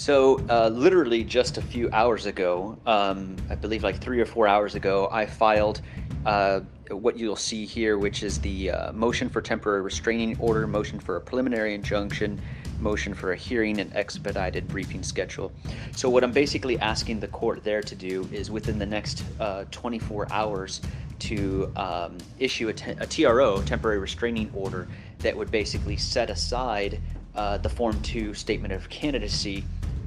So, 0.00 0.40
uh, 0.48 0.70
literally 0.72 1.22
just 1.24 1.58
a 1.58 1.60
few 1.60 1.90
hours 1.92 2.24
ago, 2.24 2.78
um, 2.86 3.36
I 3.50 3.54
believe 3.54 3.82
like 3.82 4.00
three 4.00 4.18
or 4.18 4.24
four 4.24 4.48
hours 4.48 4.74
ago, 4.74 5.10
I 5.12 5.26
filed 5.26 5.82
uh, 6.24 6.60
what 6.90 7.18
you'll 7.18 7.36
see 7.36 7.66
here, 7.66 7.98
which 7.98 8.22
is 8.22 8.40
the 8.40 8.70
uh, 8.70 8.92
motion 8.92 9.28
for 9.28 9.42
temporary 9.42 9.82
restraining 9.82 10.38
order, 10.40 10.66
motion 10.66 10.98
for 10.98 11.16
a 11.16 11.20
preliminary 11.20 11.74
injunction, 11.74 12.40
motion 12.78 13.12
for 13.12 13.32
a 13.32 13.36
hearing 13.36 13.78
and 13.78 13.94
expedited 13.94 14.66
briefing 14.68 15.02
schedule. 15.02 15.52
So, 15.94 16.08
what 16.08 16.24
I'm 16.24 16.32
basically 16.32 16.78
asking 16.78 17.20
the 17.20 17.28
court 17.28 17.62
there 17.62 17.82
to 17.82 17.94
do 17.94 18.26
is 18.32 18.50
within 18.50 18.78
the 18.78 18.86
next 18.86 19.22
uh, 19.38 19.66
24 19.70 20.28
hours 20.32 20.80
to 21.18 21.70
um, 21.76 22.16
issue 22.38 22.70
a, 22.70 22.72
TRO, 22.72 23.60
temporary 23.60 23.98
restraining 23.98 24.50
order, 24.54 24.88
that 25.18 25.36
would 25.36 25.50
basically 25.50 25.98
set 25.98 26.30
aside 26.30 26.98
uh, 27.34 27.58
the 27.58 27.68
Form 27.68 28.00
2 28.00 28.32
statement 28.32 28.72
of 28.72 28.88
candidacy, 28.88 29.62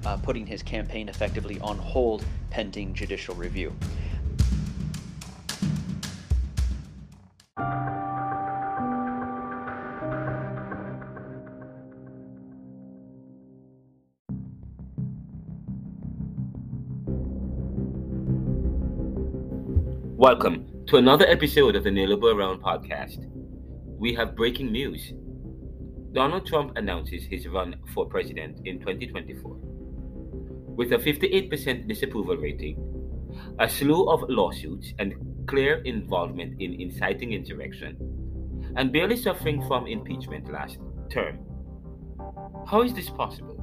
uh, 0.05 0.17
putting 0.17 0.45
his 0.45 0.61
campaign 0.63 1.09
effectively 1.09 1.59
on 1.59 1.77
hold 1.77 2.25
pending 2.49 2.93
judicial 2.93 3.35
review. 3.35 3.73
Welcome 20.15 20.85
to 20.87 20.97
another 20.97 21.25
episode 21.27 21.75
of 21.75 21.83
the 21.83 21.89
Neoliberal 21.89 22.37
Round 22.37 22.61
podcast. 22.61 23.29
We 23.99 24.13
have 24.13 24.35
breaking 24.35 24.71
news. 24.71 25.11
Donald 26.13 26.45
Trump 26.45 26.77
announces 26.77 27.23
his 27.25 27.47
run 27.47 27.75
for 27.93 28.05
president 28.05 28.59
in 28.65 28.79
2024. 28.79 29.62
With 30.75 30.91
a 30.91 30.97
58% 30.97 31.87
disapproval 31.87 32.37
rating, 32.37 32.77
a 33.59 33.69
slew 33.69 34.09
of 34.09 34.23
lawsuits, 34.29 34.93
and 34.99 35.13
clear 35.47 35.81
involvement 35.83 36.61
in 36.61 36.79
inciting 36.81 37.33
insurrection, 37.33 37.97
and 38.75 38.91
barely 38.91 39.17
suffering 39.17 39.61
from 39.67 39.87
impeachment 39.87 40.51
last 40.51 40.79
term. 41.11 41.39
How 42.65 42.81
is 42.81 42.93
this 42.93 43.09
possible? 43.09 43.59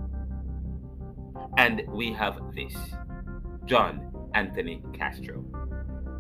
And 1.58 1.82
we 1.88 2.12
have 2.12 2.38
this 2.54 2.74
John 3.66 4.12
Anthony 4.34 4.82
Castro 4.96 5.44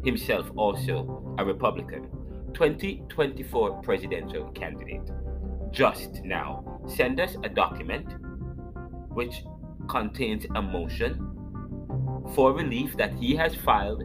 himself 0.04 0.50
also 0.56 1.34
a 1.38 1.44
Republican, 1.44 2.08
2024 2.54 3.82
presidential 3.82 4.50
candidate, 4.52 5.10
just 5.70 6.22
now 6.24 6.80
send 6.86 7.20
us 7.20 7.36
a 7.44 7.48
document 7.48 8.06
which 9.10 9.42
contains 9.90 10.46
a 10.54 10.62
motion 10.62 11.12
for 12.34 12.52
relief 12.52 12.96
that 12.96 13.12
he 13.14 13.34
has 13.34 13.54
filed 13.54 14.04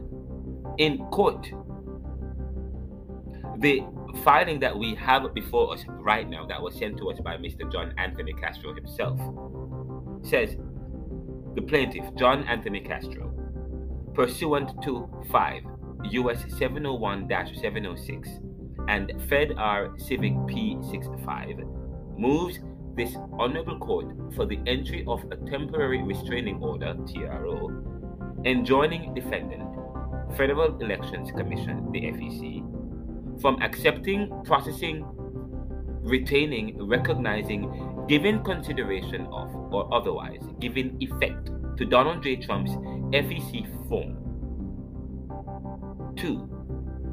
in 0.78 0.98
court. 1.06 1.46
The 3.58 3.82
filing 4.24 4.58
that 4.60 4.76
we 4.76 4.94
have 4.96 5.32
before 5.32 5.72
us 5.72 5.84
right 5.88 6.28
now, 6.28 6.44
that 6.46 6.60
was 6.60 6.74
sent 6.74 6.98
to 6.98 7.10
us 7.10 7.20
by 7.20 7.36
Mr. 7.36 7.70
John 7.70 7.94
Anthony 7.98 8.32
Castro 8.34 8.74
himself, 8.74 9.18
says 10.22 10.56
the 11.54 11.62
plaintiff, 11.62 12.04
John 12.16 12.42
Anthony 12.44 12.80
Castro, 12.80 13.32
pursuant 14.12 14.70
to 14.82 15.08
5 15.30 15.62
US 16.10 16.44
701 16.58 17.28
706 17.28 18.28
and 18.88 19.12
Fed 19.28 19.52
R 19.56 19.94
Civic 19.98 20.32
P65 20.32 22.18
moves 22.18 22.58
this 22.96 23.14
Honorable 23.38 23.78
Court 23.78 24.06
for 24.34 24.46
the 24.46 24.58
entry 24.66 25.04
of 25.06 25.24
a 25.30 25.36
temporary 25.48 26.02
restraining 26.02 26.62
order, 26.62 26.96
TRO, 27.12 27.70
enjoining 28.44 29.12
defendant, 29.14 29.62
Federal 30.36 30.78
Elections 30.80 31.30
Commission, 31.30 31.90
the 31.92 32.00
FEC, 32.00 33.40
from 33.40 33.60
accepting, 33.62 34.30
processing, 34.44 35.04
retaining, 36.02 36.86
recognizing, 36.86 38.04
giving 38.08 38.42
consideration 38.44 39.26
of, 39.26 39.54
or 39.72 39.92
otherwise 39.92 40.42
giving 40.60 40.96
effect 41.00 41.50
to 41.76 41.84
Donald 41.84 42.22
J. 42.22 42.36
Trump's 42.36 42.70
FEC 43.12 43.88
form 43.88 44.16
2. 46.16 46.48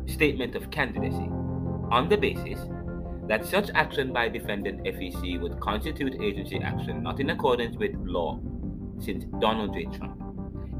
Statement 0.06 0.56
of 0.56 0.70
candidacy 0.70 1.30
on 1.92 2.08
the 2.10 2.18
basis 2.18 2.60
that 3.28 3.46
such 3.46 3.70
action 3.74 4.12
by 4.12 4.28
defendant 4.30 4.84
FEC 4.84 5.40
would 5.42 5.60
constitute 5.60 6.22
agency 6.22 6.60
action 6.60 7.02
not 7.02 7.20
in 7.20 7.30
accordance 7.30 7.78
with 7.78 7.96
law, 8.04 8.40
since 9.00 9.26
Donald 9.40 9.74
J. 9.74 9.86
Trump 9.98 10.22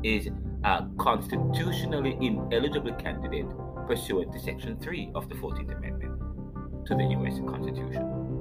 is 0.04 0.28
a 0.64 0.86
constitutionally 0.98 2.18
ineligible 2.22 2.94
candidate 2.94 3.48
pursuant 3.88 4.32
to 4.34 4.40
Section 4.40 4.78
3 4.80 5.12
of 5.16 5.30
the 5.30 5.36
14th 5.36 5.76
Amendment 5.78 6.20
to 6.86 6.96
the 6.96 7.04
U.S. 7.04 7.40
Constitution. 7.48 8.34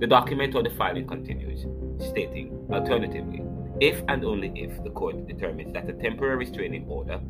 The 0.00 0.06
document 0.06 0.54
or 0.54 0.62
the 0.62 0.70
filing 0.70 1.06
continues, 1.06 1.66
stating, 1.98 2.66
alternatively, 2.70 3.44
if 3.80 4.02
and 4.08 4.24
only 4.24 4.52
if 4.54 4.82
the 4.84 4.90
court 4.90 5.26
determines 5.26 5.72
that 5.72 5.88
a 5.88 5.92
temporary 5.92 6.36
restraining 6.36 6.86
order 6.86 7.20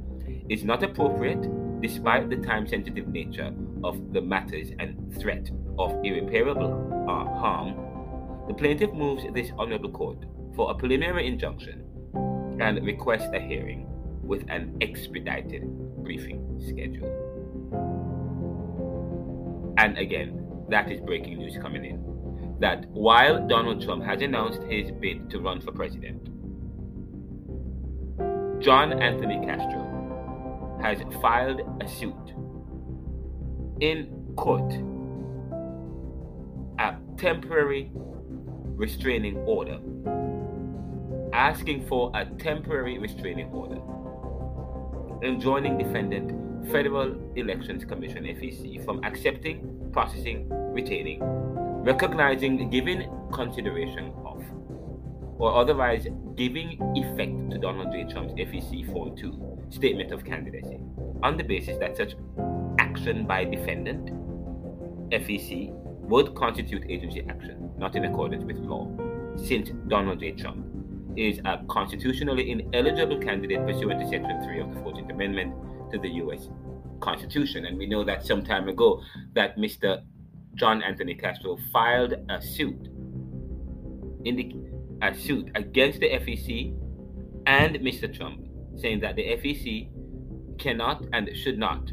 is 0.48 0.64
not 0.64 0.82
appropriate 0.82 1.42
despite 1.80 2.30
the 2.30 2.36
time 2.36 2.66
sensitive 2.66 3.08
nature 3.08 3.52
of 3.82 4.12
the 4.12 4.20
matters 4.20 4.68
and 4.78 5.14
threat 5.20 5.50
of 5.78 5.92
irreparable 6.04 7.06
uh, 7.08 7.24
harm, 7.38 7.76
the 8.48 8.54
plaintiff 8.54 8.92
moves 8.92 9.24
this 9.32 9.50
honorable 9.58 9.90
court 9.90 10.18
for 10.54 10.70
a 10.70 10.74
preliminary 10.74 11.26
injunction 11.26 11.84
and 12.60 12.84
requests 12.84 13.28
a 13.32 13.40
hearing 13.40 13.86
with 14.22 14.44
an 14.48 14.76
expedited 14.80 15.62
briefing 16.02 16.60
schedule. 16.64 17.10
And 19.76 19.98
again, 19.98 20.46
that 20.70 20.90
is 20.90 21.00
breaking 21.00 21.38
news 21.38 21.56
coming 21.60 21.84
in. 21.84 22.56
That 22.60 22.86
while 22.90 23.46
Donald 23.46 23.82
Trump 23.82 24.04
has 24.04 24.22
announced 24.22 24.62
his 24.62 24.90
bid 24.92 25.28
to 25.30 25.40
run 25.40 25.60
for 25.60 25.72
president, 25.72 26.24
John 28.62 29.02
Anthony 29.02 29.44
Castro 29.44 29.93
has 30.84 30.98
filed 31.22 31.62
a 31.80 31.88
suit 31.88 32.34
in 33.80 33.98
court 34.36 34.70
a 36.78 36.94
temporary 37.16 37.90
restraining 38.76 39.38
order 39.46 39.78
asking 41.32 41.86
for 41.86 42.10
a 42.14 42.26
temporary 42.38 42.98
restraining 42.98 43.46
order 43.46 43.80
enjoining 45.26 45.78
defendant 45.78 46.28
Federal 46.70 47.16
Elections 47.34 47.84
Commission 47.86 48.24
FEC 48.24 48.84
from 48.84 49.02
accepting, 49.04 49.88
processing, 49.90 50.46
retaining, 50.74 51.20
recognizing, 51.82 52.68
giving 52.68 53.08
consideration 53.32 54.12
of, 54.26 54.42
or 55.38 55.54
otherwise 55.54 56.06
giving 56.36 56.78
effect 56.94 57.50
to 57.50 57.58
Donald 57.58 57.90
J. 57.92 58.04
Trump's 58.04 58.34
FEC 58.34 58.92
Form 58.92 59.16
2 59.16 59.53
statement 59.74 60.12
of 60.12 60.24
candidacy 60.24 60.78
on 61.22 61.36
the 61.36 61.42
basis 61.42 61.78
that 61.78 61.96
such 61.96 62.14
action 62.78 63.26
by 63.26 63.44
defendant, 63.44 64.10
FEC, 65.10 65.72
would 66.08 66.34
constitute 66.34 66.84
agency 66.88 67.24
action 67.28 67.70
not 67.78 67.96
in 67.96 68.04
accordance 68.04 68.44
with 68.44 68.56
law, 68.58 68.88
since 69.36 69.70
Donald 69.88 70.20
J. 70.20 70.32
Trump 70.32 70.64
is 71.16 71.38
a 71.44 71.60
constitutionally 71.68 72.50
ineligible 72.50 73.18
candidate 73.18 73.66
pursuant 73.66 74.00
to 74.00 74.08
Section 74.08 74.42
3 74.42 74.60
of 74.60 74.74
the 74.74 74.80
14th 74.80 75.10
Amendment 75.10 75.54
to 75.92 75.98
the 75.98 76.08
U.S. 76.08 76.48
Constitution. 77.00 77.66
And 77.66 77.78
we 77.78 77.86
know 77.86 78.04
that 78.04 78.24
some 78.24 78.44
time 78.44 78.68
ago 78.68 79.02
that 79.34 79.56
Mr. 79.56 80.02
John 80.54 80.82
Anthony 80.82 81.14
Castro 81.14 81.58
filed 81.72 82.14
a 82.28 82.40
suit 82.40 82.88
in 84.24 84.36
the 84.36 84.54
a 85.02 85.14
suit 85.14 85.50
against 85.54 86.00
the 86.00 86.08
FEC 86.08 86.74
and 87.46 87.76
Mr. 87.76 88.12
Trump 88.12 88.46
saying 88.76 89.00
that 89.00 89.16
the 89.16 89.22
FEC 89.22 89.88
cannot 90.58 91.04
and 91.12 91.30
should 91.36 91.58
not 91.58 91.92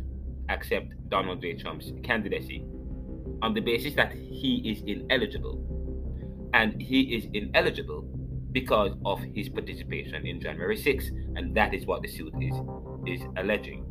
accept 0.50 0.94
Donald 1.10 1.42
J. 1.42 1.54
Trump's 1.54 1.92
candidacy 2.04 2.66
on 3.42 3.54
the 3.54 3.62
basis 3.62 3.96
that 3.96 4.12
he 4.14 4.62
is 4.66 4.82
ineligible. 4.86 5.68
And 6.54 6.82
he 6.82 7.16
is 7.16 7.28
ineligible 7.34 8.02
because 8.52 8.92
of 9.06 9.20
his 9.22 9.50
participation 9.50 10.28
in 10.28 10.42
January 10.42 10.78
6, 10.78 11.10
and 11.36 11.56
that 11.56 11.74
is 11.74 11.86
what 11.86 12.02
the 12.02 12.08
suit 12.08 12.34
is 12.42 12.56
is 13.08 13.22
alleging. 13.38 13.86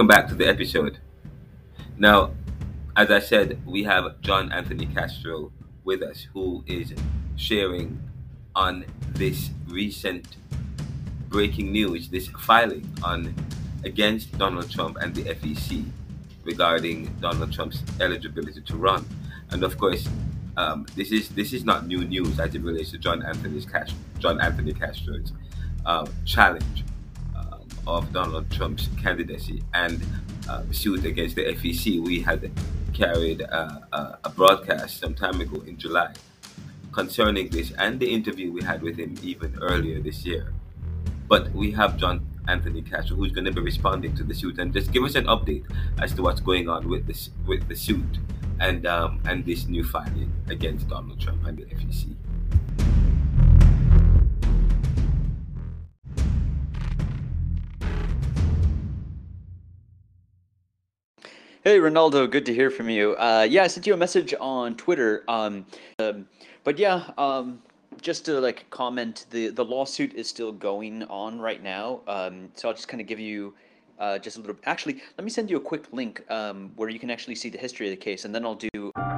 Welcome 0.00 0.16
back 0.16 0.28
to 0.28 0.34
the 0.34 0.48
episode. 0.48 0.96
Now, 1.98 2.30
as 2.96 3.10
I 3.10 3.18
said, 3.18 3.60
we 3.66 3.82
have 3.84 4.18
John 4.22 4.50
Anthony 4.50 4.86
Castro 4.86 5.52
with 5.84 6.02
us, 6.02 6.26
who 6.32 6.64
is 6.66 6.94
sharing 7.36 8.00
on 8.56 8.86
this 9.10 9.50
recent 9.68 10.38
breaking 11.28 11.72
news, 11.72 12.08
this 12.08 12.28
filing 12.28 12.90
on 13.02 13.34
against 13.84 14.38
Donald 14.38 14.70
Trump 14.70 14.96
and 15.02 15.14
the 15.14 15.24
FEC 15.34 15.84
regarding 16.44 17.14
Donald 17.20 17.52
Trump's 17.52 17.82
eligibility 18.00 18.62
to 18.62 18.76
run. 18.78 19.04
And 19.50 19.62
of 19.62 19.76
course, 19.76 20.08
um, 20.56 20.86
this 20.96 21.12
is 21.12 21.28
this 21.28 21.52
is 21.52 21.62
not 21.62 21.86
new 21.86 22.06
news 22.06 22.40
as 22.40 22.54
it 22.54 22.62
relates 22.62 22.92
to 22.92 22.96
John 22.96 23.22
Anthony's 23.22 23.66
Castro, 23.66 23.98
John 24.18 24.40
Anthony 24.40 24.72
Castro's 24.72 25.34
um, 25.84 26.06
challenge 26.24 26.84
of 27.96 28.12
Donald 28.12 28.50
Trump's 28.50 28.88
candidacy 29.02 29.62
and 29.74 30.00
uh, 30.48 30.62
suit 30.70 31.04
against 31.04 31.36
the 31.36 31.44
FEC. 31.44 32.02
We 32.04 32.20
had 32.20 32.50
carried 32.92 33.42
uh, 33.42 33.80
uh, 33.92 34.16
a 34.24 34.30
broadcast 34.30 35.00
some 35.00 35.14
time 35.14 35.40
ago 35.40 35.62
in 35.66 35.76
July 35.76 36.12
concerning 36.92 37.48
this 37.50 37.72
and 37.72 38.00
the 38.00 38.12
interview 38.12 38.52
we 38.52 38.62
had 38.62 38.82
with 38.82 38.96
him 38.98 39.14
even 39.22 39.56
earlier 39.60 40.00
this 40.00 40.24
year. 40.24 40.52
But 41.28 41.52
we 41.52 41.70
have 41.72 41.96
John 41.96 42.26
Anthony 42.48 42.82
Castro 42.82 43.16
who's 43.16 43.32
going 43.32 43.44
to 43.44 43.52
be 43.52 43.60
responding 43.60 44.14
to 44.16 44.24
the 44.24 44.34
suit 44.34 44.58
and 44.58 44.72
just 44.72 44.92
give 44.92 45.04
us 45.04 45.14
an 45.14 45.26
update 45.26 45.64
as 46.00 46.12
to 46.14 46.22
what's 46.22 46.40
going 46.40 46.68
on 46.68 46.88
with 46.88 47.06
this 47.06 47.30
with 47.46 47.68
the 47.68 47.76
suit 47.76 48.18
and 48.58 48.86
um, 48.86 49.20
and 49.24 49.44
this 49.44 49.66
new 49.66 49.84
filing 49.84 50.32
against 50.48 50.88
Donald 50.88 51.20
Trump 51.20 51.46
and 51.46 51.58
the 51.58 51.64
FEC. 51.64 52.14
Hey, 61.62 61.78
Ronaldo, 61.78 62.30
good 62.30 62.46
to 62.46 62.54
hear 62.54 62.70
from 62.70 62.88
you. 62.88 63.14
Uh, 63.16 63.46
yeah, 63.46 63.64
I 63.64 63.66
sent 63.66 63.86
you 63.86 63.92
a 63.92 63.96
message 63.98 64.32
on 64.40 64.76
Twitter. 64.76 65.24
Um, 65.28 65.66
um, 65.98 66.26
but 66.64 66.78
yeah, 66.78 67.10
um, 67.18 67.60
just 68.00 68.24
to 68.24 68.40
like 68.40 68.64
comment, 68.70 69.26
the 69.28 69.48
the 69.48 69.62
lawsuit 69.62 70.14
is 70.14 70.26
still 70.26 70.52
going 70.52 71.02
on 71.02 71.38
right 71.38 71.62
now. 71.62 72.00
Um, 72.08 72.48
so 72.54 72.68
I'll 72.68 72.74
just 72.74 72.88
kind 72.88 73.02
of 73.02 73.06
give 73.06 73.20
you 73.20 73.52
uh, 73.98 74.18
just 74.18 74.38
a 74.38 74.40
little. 74.40 74.56
Actually, 74.64 75.02
let 75.18 75.24
me 75.26 75.30
send 75.30 75.50
you 75.50 75.58
a 75.58 75.60
quick 75.60 75.84
link 75.92 76.24
um, 76.30 76.72
where 76.76 76.88
you 76.88 76.98
can 76.98 77.10
actually 77.10 77.34
see 77.34 77.50
the 77.50 77.58
history 77.58 77.88
of 77.88 77.90
the 77.90 78.02
case, 78.02 78.24
and 78.24 78.34
then 78.34 78.46
I'll 78.46 78.54
do. 78.54 79.09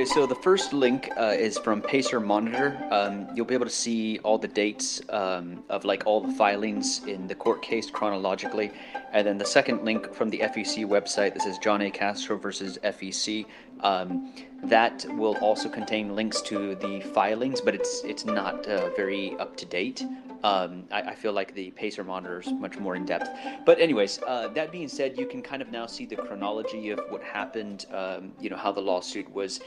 Okay, 0.00 0.08
so 0.08 0.24
the 0.24 0.34
first 0.34 0.72
link 0.72 1.10
uh, 1.18 1.34
is 1.36 1.58
from 1.58 1.82
Pacer 1.82 2.20
Monitor. 2.20 2.82
Um, 2.90 3.28
you'll 3.34 3.44
be 3.44 3.52
able 3.52 3.66
to 3.66 3.70
see 3.70 4.18
all 4.20 4.38
the 4.38 4.48
dates 4.48 5.02
um, 5.10 5.62
of 5.68 5.84
like 5.84 6.04
all 6.06 6.22
the 6.22 6.32
filings 6.32 7.04
in 7.06 7.26
the 7.26 7.34
court 7.34 7.60
case 7.60 7.90
chronologically, 7.90 8.72
and 9.12 9.26
then 9.26 9.38
the 9.38 9.44
second 9.44 9.84
link 9.84 10.14
from 10.14 10.30
the 10.30 10.38
FEC 10.38 10.86
website. 10.86 11.34
This 11.34 11.46
is 11.46 11.58
John 11.58 11.82
A. 11.82 11.90
Castro 11.90 12.36
versus 12.36 12.78
FEC. 12.84 13.46
Um, 13.80 14.32
that 14.64 15.06
will 15.10 15.36
also 15.38 15.68
contain 15.68 16.14
links 16.14 16.40
to 16.42 16.74
the 16.76 17.00
filings, 17.00 17.60
but 17.60 17.74
it's 17.74 18.02
it's 18.04 18.24
not 18.24 18.66
uh, 18.66 18.90
very 18.90 19.36
up 19.38 19.56
to 19.56 19.66
date. 19.66 20.04
Um, 20.42 20.84
I, 20.90 21.02
I, 21.02 21.14
feel 21.14 21.34
like 21.34 21.54
the 21.54 21.70
Pacer 21.72 22.02
monitor 22.02 22.40
is 22.40 22.50
much 22.50 22.78
more 22.78 22.96
in 22.96 23.04
depth. 23.04 23.28
But 23.66 23.78
anyways, 23.78 24.20
uh, 24.26 24.48
that 24.48 24.72
being 24.72 24.88
said, 24.88 25.18
you 25.18 25.26
can 25.26 25.42
kind 25.42 25.60
of 25.60 25.70
now 25.70 25.84
see 25.84 26.06
the 26.06 26.16
chronology 26.16 26.88
of 26.88 27.00
what 27.10 27.22
happened. 27.22 27.84
Um, 27.92 28.32
you 28.40 28.48
know 28.48 28.56
how 28.56 28.72
the 28.72 28.80
lawsuit 28.80 29.30
was 29.34 29.60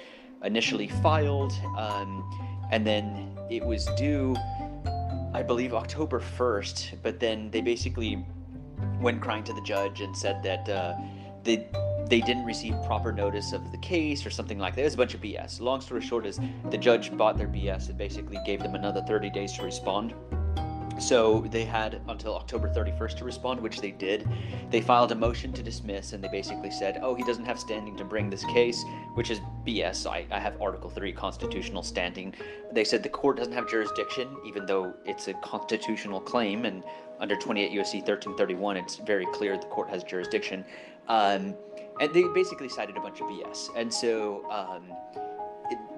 initially 0.44 0.88
filed, 0.88 1.54
um, 1.78 2.24
and 2.72 2.86
then 2.86 3.38
it 3.52 3.64
was 3.64 3.86
due, 3.98 4.36
I 5.34 5.44
believe, 5.44 5.74
October 5.74 6.20
first. 6.20 6.96
But 7.04 7.20
then 7.20 7.52
they 7.52 7.62
basically 7.62 8.26
went 9.00 9.22
crying 9.22 9.44
to 9.44 9.54
the 9.54 9.62
judge 9.62 10.02
and 10.02 10.16
said 10.16 10.42
that 10.44 10.68
uh, 10.70 10.94
they 11.44 11.68
they 12.10 12.20
didn't 12.22 12.46
receive 12.46 12.76
proper 12.86 13.12
notice 13.12 13.54
of 13.54 13.72
the 13.72 13.78
case 13.78 14.26
or 14.26 14.30
something 14.30 14.60
like 14.60 14.76
that. 14.76 14.82
It 14.82 14.86
was 14.86 14.94
a 14.94 14.98
bunch 14.98 15.14
of 15.14 15.22
BS. 15.22 15.62
Long 15.62 15.82
story 15.82 16.02
short 16.02 16.26
is 16.26 16.40
the 16.70 16.78
judge 16.78 17.16
bought 17.18 17.38
their 17.38 17.48
BS 17.48 17.90
and 17.90 17.98
basically 17.98 18.38
gave 18.46 18.62
them 18.62 18.76
another 18.76 19.02
30 19.08 19.30
days 19.30 19.54
to 19.54 19.64
respond. 19.64 20.14
So 21.00 21.42
they 21.50 21.66
had 21.66 22.02
until 22.08 22.36
October 22.36 22.70
31st 22.70 23.18
to 23.18 23.26
respond, 23.26 23.60
which 23.60 23.82
they 23.82 23.92
did. 23.92 24.28
They 24.70 24.82
filed 24.82 25.12
a 25.12 25.16
motion 25.16 25.52
to 25.54 25.64
dismiss, 25.64 26.14
and 26.14 26.24
they 26.24 26.28
basically 26.28 26.72
said, 26.72 27.00
"Oh, 27.02 27.16
he 27.16 27.24
doesn't 27.24 27.46
have 27.46 27.60
standing 27.60 27.98
to 27.98 28.06
bring 28.06 28.30
this 28.30 28.44
case," 28.46 28.84
which 29.16 29.30
is 29.32 29.40
BS. 29.66 30.06
I, 30.06 30.26
I 30.32 30.40
have 30.40 30.62
Article 30.62 30.90
3 30.90 31.12
constitutional 31.14 31.84
standing. 31.84 32.34
They 32.72 32.84
said 32.84 33.04
the 33.04 33.10
court 33.10 33.38
doesn't 33.38 33.54
have 33.54 33.70
jurisdiction, 33.70 34.36
even 34.46 34.66
though 34.66 34.94
it's 35.06 35.28
a 35.28 35.34
constitutional 35.36 36.22
claim, 36.22 36.66
and 36.66 36.84
under 37.20 37.36
28 37.36 37.72
U.S.C. 37.72 37.98
1331, 38.00 38.78
it's 38.78 38.98
very 38.98 39.26
clear 39.28 39.58
the 39.58 39.66
court 39.68 39.90
has 39.90 40.04
jurisdiction. 40.04 40.66
Um, 41.08 41.56
and 42.00 42.14
they 42.14 42.24
basically 42.34 42.70
cited 42.70 42.98
a 42.98 43.00
bunch 43.00 43.22
of 43.22 43.28
BS. 43.28 43.70
And 43.76 43.94
so 43.94 44.50
um, 44.50 44.84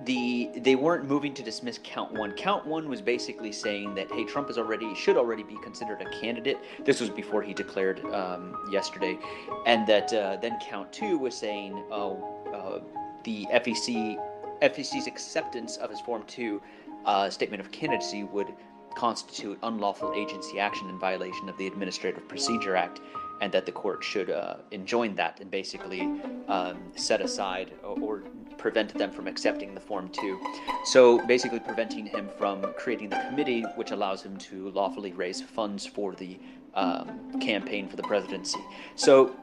the 0.05 0.51
they 0.57 0.75
weren't 0.75 1.05
moving 1.05 1.33
to 1.33 1.43
dismiss 1.43 1.79
count 1.83 2.11
one. 2.11 2.31
Count 2.33 2.65
one 2.65 2.87
was 2.87 3.01
basically 3.01 3.51
saying 3.51 3.95
that 3.95 4.11
hey, 4.11 4.23
Trump 4.23 4.49
is 4.49 4.57
already 4.57 4.93
should 4.95 5.17
already 5.17 5.43
be 5.43 5.57
considered 5.63 6.01
a 6.01 6.09
candidate. 6.19 6.57
This 6.83 6.99
was 6.99 7.09
before 7.09 7.41
he 7.41 7.53
declared 7.53 8.03
um, 8.13 8.55
yesterday, 8.71 9.17
and 9.65 9.85
that 9.87 10.13
uh, 10.13 10.37
then 10.37 10.57
count 10.61 10.91
two 10.93 11.17
was 11.17 11.35
saying 11.35 11.83
oh 11.91 12.41
uh, 12.53 12.79
the 13.23 13.47
FEC 13.53 14.17
FEC's 14.61 15.07
acceptance 15.07 15.77
of 15.77 15.89
his 15.89 15.99
Form 16.01 16.23
two 16.27 16.61
uh, 17.05 17.29
statement 17.29 17.61
of 17.61 17.71
candidacy 17.71 18.23
would 18.23 18.53
constitute 18.95 19.59
unlawful 19.63 20.13
agency 20.15 20.59
action 20.59 20.89
in 20.89 20.97
violation 20.97 21.49
of 21.49 21.57
the 21.57 21.67
Administrative 21.67 22.27
Procedure 22.27 22.75
Act 22.75 23.01
and 23.41 23.51
that 23.51 23.65
the 23.65 23.71
court 23.71 24.03
should 24.03 24.29
uh, 24.29 24.55
enjoin 24.71 25.15
that 25.15 25.39
and 25.39 25.51
basically 25.51 26.01
um, 26.47 26.77
set 26.95 27.21
aside 27.21 27.73
or, 27.83 27.99
or, 27.99 28.23
prevent 28.57 28.97
them 28.97 29.11
from 29.11 29.27
accepting 29.27 29.75
the 29.75 29.81
Form 29.81 30.09
2. 30.09 30.39
So 30.85 31.23
basically, 31.27 31.59
preventing 31.59 32.05
him 32.05 32.29
from 32.37 32.63
creating 32.77 33.09
the 33.09 33.21
committee 33.27 33.63
which 33.75 33.91
allows 33.91 34.23
him 34.23 34.37
to 34.37 34.69
lawfully 34.71 35.11
raise 35.11 35.41
funds 35.41 35.85
for 35.85 36.15
the 36.15 36.39
um, 36.73 37.39
campaign 37.39 37.87
for 37.87 37.95
the 37.95 38.03
presidency. 38.03 38.59
So 38.95 39.35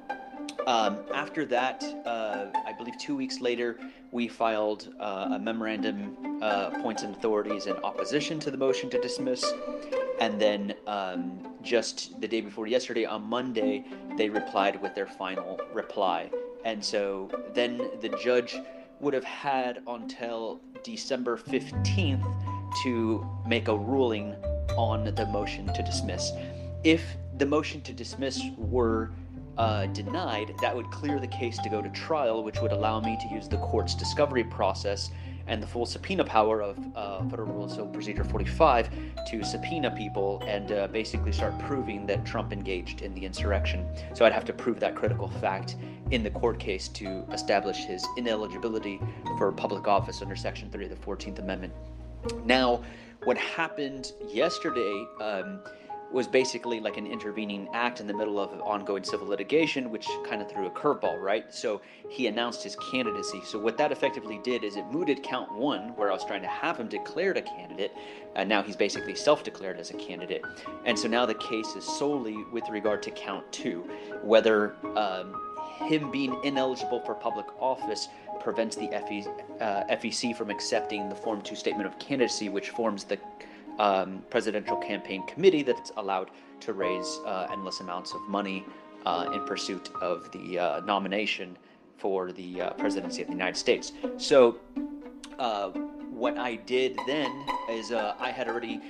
um, 0.67 0.99
after 1.15 1.45
that, 1.47 1.83
uh, 2.07 2.47
I 2.67 2.73
believe 2.73 2.97
two 2.99 3.17
weeks 3.17 3.41
later, 3.41 3.79
we 4.13 4.29
filed 4.29 4.95
uh, 5.01 5.31
a 5.33 5.39
memorandum 5.39 6.39
uh, 6.43 6.71
points 6.83 7.03
and 7.03 7.15
authorities 7.15 7.67
in 7.67 7.77
opposition 7.79 8.39
to 8.41 8.51
the 8.51 8.59
motion 8.59 8.89
to 8.91 9.01
dismiss. 9.01 9.45
And 10.23 10.41
then 10.41 10.75
um, 10.87 11.41
just 11.63 12.21
the 12.21 12.29
day 12.29 12.43
before 12.43 12.69
yesterday, 12.69 13.05
on 13.05 13.25
Monday, 13.25 13.85
they 14.17 14.29
replied 14.29 14.81
with 14.81 14.95
their 14.95 15.09
final 15.09 15.61
reply. 15.75 16.31
And 16.65 16.85
so 16.85 17.29
then 17.55 17.91
the 18.01 18.09
judge 18.23 18.57
would 19.01 19.15
have 19.15 19.25
had 19.25 19.83
until 19.89 20.61
December 20.85 21.37
15th 21.37 22.25
to 22.85 23.27
make 23.49 23.67
a 23.67 23.77
ruling 23.77 24.37
on 24.77 25.13
the 25.13 25.27
motion 25.27 25.67
to 25.75 25.83
dismiss. 25.83 26.31
If 26.85 27.03
the 27.39 27.47
motion 27.47 27.81
to 27.81 27.93
dismiss 27.93 28.41
were 28.57 29.11
uh, 29.59 29.87
denied, 29.87 30.55
that 30.61 30.73
would 30.73 30.89
clear 30.93 31.19
the 31.19 31.27
case 31.27 31.59
to 31.59 31.69
go 31.69 31.83
to 31.83 31.89
trial, 31.89 32.45
which 32.45 32.61
would 32.61 32.71
allow 32.71 33.01
me 33.01 33.19
to 33.23 33.35
use 33.35 33.49
the 33.49 33.59
court's 33.59 33.97
discovery 33.97 34.45
process 34.45 35.11
and 35.47 35.63
the 35.63 35.67
full 35.67 35.87
subpoena 35.87 36.25
power 36.25 36.63
of 36.63 36.79
uh, 36.95 37.23
Federal 37.29 37.53
Rules 37.53 37.79
of 37.79 37.93
Procedure 37.93 38.25
45 38.25 38.91
to 39.29 39.45
subpoena 39.45 39.91
people 39.91 40.43
and 40.47 40.73
uh, 40.73 40.87
basically 40.89 41.33
start 41.33 41.59
proving 41.59 42.07
that 42.07 42.25
Trump 42.25 42.53
engaged 42.53 43.03
in 43.03 43.15
the 43.15 43.25
insurrection. 43.25 43.87
So 44.15 44.25
I'd 44.25 44.33
have 44.33 44.45
to 44.47 44.53
prove 44.53 44.81
that 44.81 44.95
critical 44.95 45.29
fact 45.29 45.77
in 46.11 46.23
the 46.23 46.31
court 46.31 46.59
case 46.59 46.89
to 46.89 47.25
establish 47.33 47.79
his 47.79 48.07
ineligibility 48.17 49.01
for 49.39 49.51
public 49.53 49.89
office 49.89 50.23
under 50.23 50.37
Section 50.37 50.71
3 50.71 50.85
of 50.85 50.91
the 50.91 50.97
14th 50.97 51.39
Amendment. 51.39 51.73
Now, 52.45 52.83
what 53.25 53.37
happened 53.37 54.13
yesterday. 54.29 55.07
Um, 55.21 55.61
was 56.13 56.27
basically 56.27 56.81
like 56.81 56.97
an 56.97 57.07
intervening 57.07 57.69
act 57.73 58.01
in 58.01 58.07
the 58.07 58.13
middle 58.13 58.39
of 58.39 58.53
ongoing 58.61 59.03
civil 59.03 59.27
litigation, 59.27 59.91
which 59.91 60.07
kind 60.29 60.43
of 60.43 60.51
threw 60.51 60.67
a 60.67 60.71
curveball, 60.71 61.21
right? 61.21 61.53
So 61.53 61.81
he 62.09 62.27
announced 62.27 62.63
his 62.63 62.77
candidacy. 62.91 63.41
So 63.45 63.59
what 63.59 63.79
that 63.79 63.93
effectively 63.93 64.39
did 64.43 64.63
is 64.65 64.77
it 64.77 64.85
mooted 64.87 65.23
count 65.23 65.53
one, 65.53 65.97
where 65.97 66.11
I 66.11 66.15
was 66.15 66.25
trying 66.25 66.43
to 66.43 66.49
have 66.49 66.77
him 66.77 66.89
declared 66.89 67.37
a 67.37 67.43
candidate, 67.43 67.93
and 68.37 68.49
now 68.49 68.63
he's 68.63 68.77
basically 68.77 69.15
self-declared 69.15 69.79
as 69.79 69.91
a 69.91 69.95
candidate. 69.95 70.43
And 70.85 70.99
so 70.99 71.09
now 71.09 71.25
the 71.25 71.35
case 71.35 71.75
is 71.77 71.85
solely 71.85 72.37
with 72.53 72.69
regard 72.69 73.03
to 73.05 73.11
count 73.11 73.51
two, 73.53 73.89
whether 74.23 74.77
um, 74.97 75.35
him 75.87 76.11
being 76.11 76.39
ineligible 76.45 77.01
for 77.01 77.15
public 77.15 77.47
office 77.59 78.09
prevents 78.41 78.77
the 78.77 78.89
FE, 78.89 79.27
uh, 79.61 79.85
FEC 79.91 80.37
from 80.37 80.51
accepting 80.51 81.09
the 81.09 81.15
Form 81.15 81.41
2 81.41 81.55
statement 81.55 81.87
of 81.87 81.99
candidacy, 81.99 82.49
which 82.49 82.71
forms 82.71 83.05
the 83.05 83.19
um, 83.79 84.23
presidential 84.31 84.77
campaign 84.77 85.27
committee 85.27 85.63
that's 85.63 85.93
allowed 85.97 86.31
to 86.61 86.73
raise 86.73 87.21
uh, 87.27 87.49
endless 87.51 87.81
amounts 87.81 88.13
of 88.13 88.21
money 88.29 88.65
uh, 89.05 89.31
in 89.33 89.45
pursuit 89.45 89.91
of 90.01 90.31
the 90.33 90.59
uh, 90.59 90.81
nomination 90.81 91.57
for 91.97 92.33
the 92.33 92.61
uh, 92.61 92.71
presidency 92.75 93.23
of 93.23 93.29
the 93.29 93.35
United 93.35 93.57
States. 93.57 93.93
So, 94.17 94.59
uh, 95.39 95.71
what 96.23 96.39
I 96.39 96.55
did 96.55 96.99
then 97.07 97.33
is 97.69 97.91
uh, 97.91 98.15
I 98.21 98.31
had 98.31 98.49
already, 98.49 98.81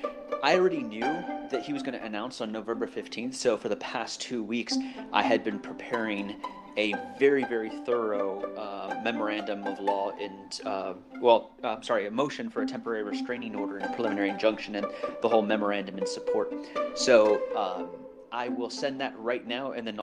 I 0.42 0.54
already 0.54 0.82
knew 0.82 1.00
that 1.00 1.62
he 1.64 1.72
was 1.72 1.82
going 1.82 1.98
to 1.98 2.04
announce 2.04 2.42
on 2.42 2.52
November 2.52 2.86
15th. 2.86 3.34
So 3.34 3.56
for 3.56 3.70
the 3.70 3.76
past 3.76 4.20
two 4.20 4.44
weeks, 4.44 4.76
I 5.14 5.22
had 5.22 5.42
been 5.42 5.58
preparing 5.58 6.36
a 6.76 6.94
very, 7.18 7.44
very 7.44 7.70
thorough 7.84 8.40
uh, 8.56 9.00
memorandum 9.02 9.64
of 9.64 9.78
law 9.80 10.10
and, 10.20 10.60
uh, 10.64 10.94
well, 11.20 11.52
I'm 11.62 11.82
sorry, 11.82 12.06
a 12.06 12.10
motion 12.10 12.48
for 12.48 12.62
a 12.62 12.66
temporary 12.66 13.02
restraining 13.02 13.54
order 13.54 13.78
and 13.78 13.90
a 13.90 13.94
preliminary 13.94 14.30
injunction 14.30 14.76
and 14.76 14.86
the 15.20 15.28
whole 15.28 15.42
memorandum 15.42 15.98
in 15.98 16.06
support. 16.06 16.52
So 16.94 17.42
um, 17.56 17.88
I 18.30 18.48
will 18.48 18.70
send 18.70 19.00
that 19.00 19.18
right 19.18 19.46
now 19.46 19.72
and 19.72 19.86
then. 19.86 20.00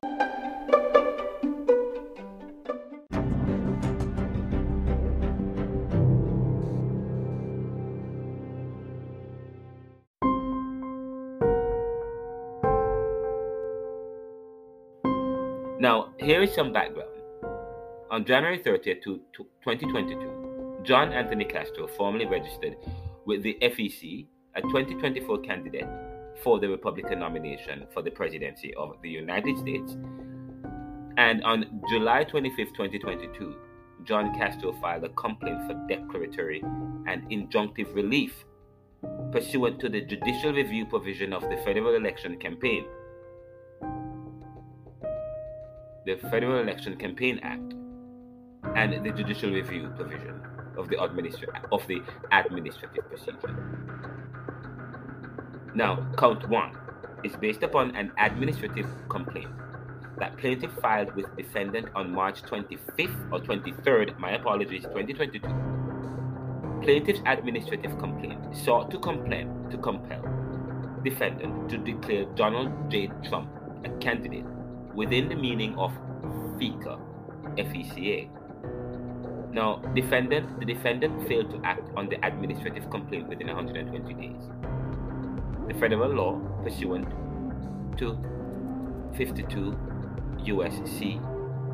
Here 16.29 16.43
is 16.43 16.53
some 16.53 16.71
background. 16.71 17.09
On 18.11 18.23
January 18.23 18.59
30th, 18.59 19.01
2022, 19.03 20.83
John 20.83 21.11
Anthony 21.11 21.43
Castro 21.43 21.87
formally 21.87 22.27
registered 22.27 22.75
with 23.25 23.41
the 23.41 23.57
FEC, 23.63 24.27
a 24.53 24.61
2024 24.61 25.39
candidate 25.39 25.87
for 26.43 26.59
the 26.59 26.69
Republican 26.69 27.17
nomination 27.17 27.87
for 27.91 28.03
the 28.03 28.11
presidency 28.11 28.75
of 28.75 28.95
the 29.01 29.09
United 29.09 29.57
States. 29.57 29.97
And 31.17 31.43
on 31.45 31.81
July 31.89 32.25
25th, 32.25 32.75
2022, 32.77 33.55
John 34.03 34.31
Castro 34.35 34.71
filed 34.73 35.05
a 35.05 35.09
complaint 35.09 35.65
for 35.65 35.73
declaratory 35.87 36.61
and 37.07 37.27
injunctive 37.31 37.95
relief 37.95 38.45
pursuant 39.31 39.79
to 39.79 39.89
the 39.89 40.01
judicial 40.01 40.53
review 40.53 40.85
provision 40.85 41.33
of 41.33 41.41
the 41.41 41.57
Federal 41.65 41.95
Election 41.95 42.37
Campaign 42.37 42.85
the 46.15 46.29
Federal 46.29 46.59
Election 46.59 46.97
Campaign 46.97 47.39
Act 47.43 47.73
and 48.75 49.05
the 49.05 49.11
judicial 49.11 49.51
review 49.51 49.91
provision 49.95 50.41
of 50.75 50.89
the, 50.89 50.95
administra- 50.95 51.63
of 51.71 51.85
the 51.87 52.01
administrative 52.31 53.07
procedure. 53.09 53.55
Now, 55.75 56.07
count 56.17 56.49
one 56.49 56.75
is 57.23 57.35
based 57.35 57.61
upon 57.61 57.95
an 57.95 58.11
administrative 58.17 58.87
complaint 59.09 59.51
that 60.17 60.35
plaintiff 60.37 60.71
filed 60.81 61.15
with 61.15 61.25
defendant 61.37 61.89
on 61.93 62.11
March 62.11 62.41
25th 62.41 63.31
or 63.31 63.39
23rd, 63.39 64.17
my 64.17 64.31
apologies, 64.31 64.83
2022. 64.83 65.47
Plaintiff's 66.81 67.21
administrative 67.27 67.97
complaint 67.99 68.55
sought 68.55 68.89
to 68.89 68.97
complain 68.99 69.69
to 69.69 69.77
compel 69.77 70.23
defendant 71.03 71.69
to 71.69 71.77
declare 71.77 72.25
Donald 72.35 72.89
J. 72.89 73.11
Trump 73.27 73.49
a 73.85 73.89
candidate 73.99 74.45
within 74.99 75.29
the 75.29 75.35
meaning 75.35 75.73
of 75.79 75.93
FECA, 76.59 76.99
FECA. 77.55 78.27
Now, 79.53 79.77
defendant, 79.95 80.59
the 80.59 80.65
defendant 80.65 81.25
failed 81.25 81.49
to 81.51 81.61
act 81.63 81.89
on 81.95 82.09
the 82.09 82.17
administrative 82.25 82.89
complaint 82.91 83.29
within 83.29 83.47
120 83.47 84.13
days. 84.13 84.49
The 85.69 85.73
federal 85.75 86.11
law 86.11 86.37
pursuant 86.65 87.07
to 87.97 88.17
52 89.15 89.77
USC 90.49 91.21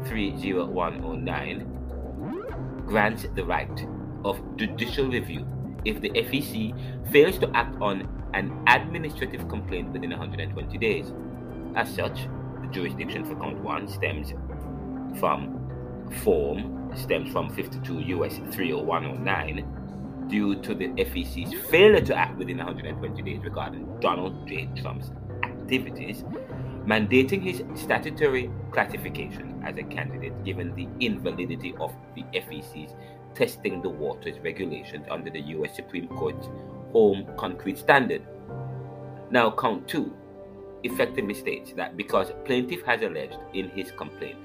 30109 0.08 2.86
grants 2.86 3.26
the 3.34 3.44
right 3.44 3.88
of 4.24 4.40
judicial 4.56 5.10
review 5.10 5.48
if 5.84 6.00
the 6.00 6.12
FEC 6.12 6.76
fails 7.12 7.40
to 7.40 7.50
act 7.56 7.76
on 7.82 8.08
an 8.36 8.52
administrative 8.68 9.50
complaint 9.50 9.92
within 9.92 10.12
120 10.12 10.78
days. 10.78 11.12
As 11.76 11.90
such, 11.90 12.28
jurisdiction 12.72 13.26
for 13.26 13.36
count 13.36 13.58
1 13.60 13.88
stems 13.88 14.34
from 15.20 15.62
form 16.24 16.92
stems 16.96 17.32
from 17.32 17.50
52 17.54 18.00
US 18.00 18.38
30109 18.52 20.28
due 20.28 20.56
to 20.62 20.74
the 20.74 20.88
FEC's 20.88 21.54
failure 21.70 22.02
to 22.02 22.16
act 22.16 22.38
within 22.38 22.58
120 22.58 23.22
days 23.22 23.40
regarding 23.44 24.00
Donald 24.00 24.48
J. 24.48 24.70
Trump's 24.76 25.12
activities, 25.44 26.24
mandating 26.86 27.42
his 27.42 27.64
statutory 27.80 28.50
classification 28.72 29.62
as 29.66 29.78
a 29.78 29.84
candidate 29.84 30.44
given 30.44 30.74
the 30.76 30.88
invalidity 31.00 31.76
of 31.80 31.94
the 32.16 32.24
FEC's 32.34 32.94
testing 33.36 33.82
the 33.82 33.90
waters 33.90 34.40
regulations 34.40 35.06
under 35.12 35.30
the 35.30 35.42
US 35.42 35.76
Supreme 35.76 36.08
Court's 36.08 36.48
home 36.92 37.28
concrete 37.38 37.78
standard. 37.78 38.26
Now, 39.30 39.52
count 39.52 39.88
two 39.88 40.16
effectively 40.86 41.34
states 41.34 41.74
that 41.74 41.98
because 41.98 42.32
plaintiff 42.46 42.82
has 42.84 43.02
alleged 43.02 43.38
in 43.54 43.70
his 43.70 43.92
complaint 43.92 44.38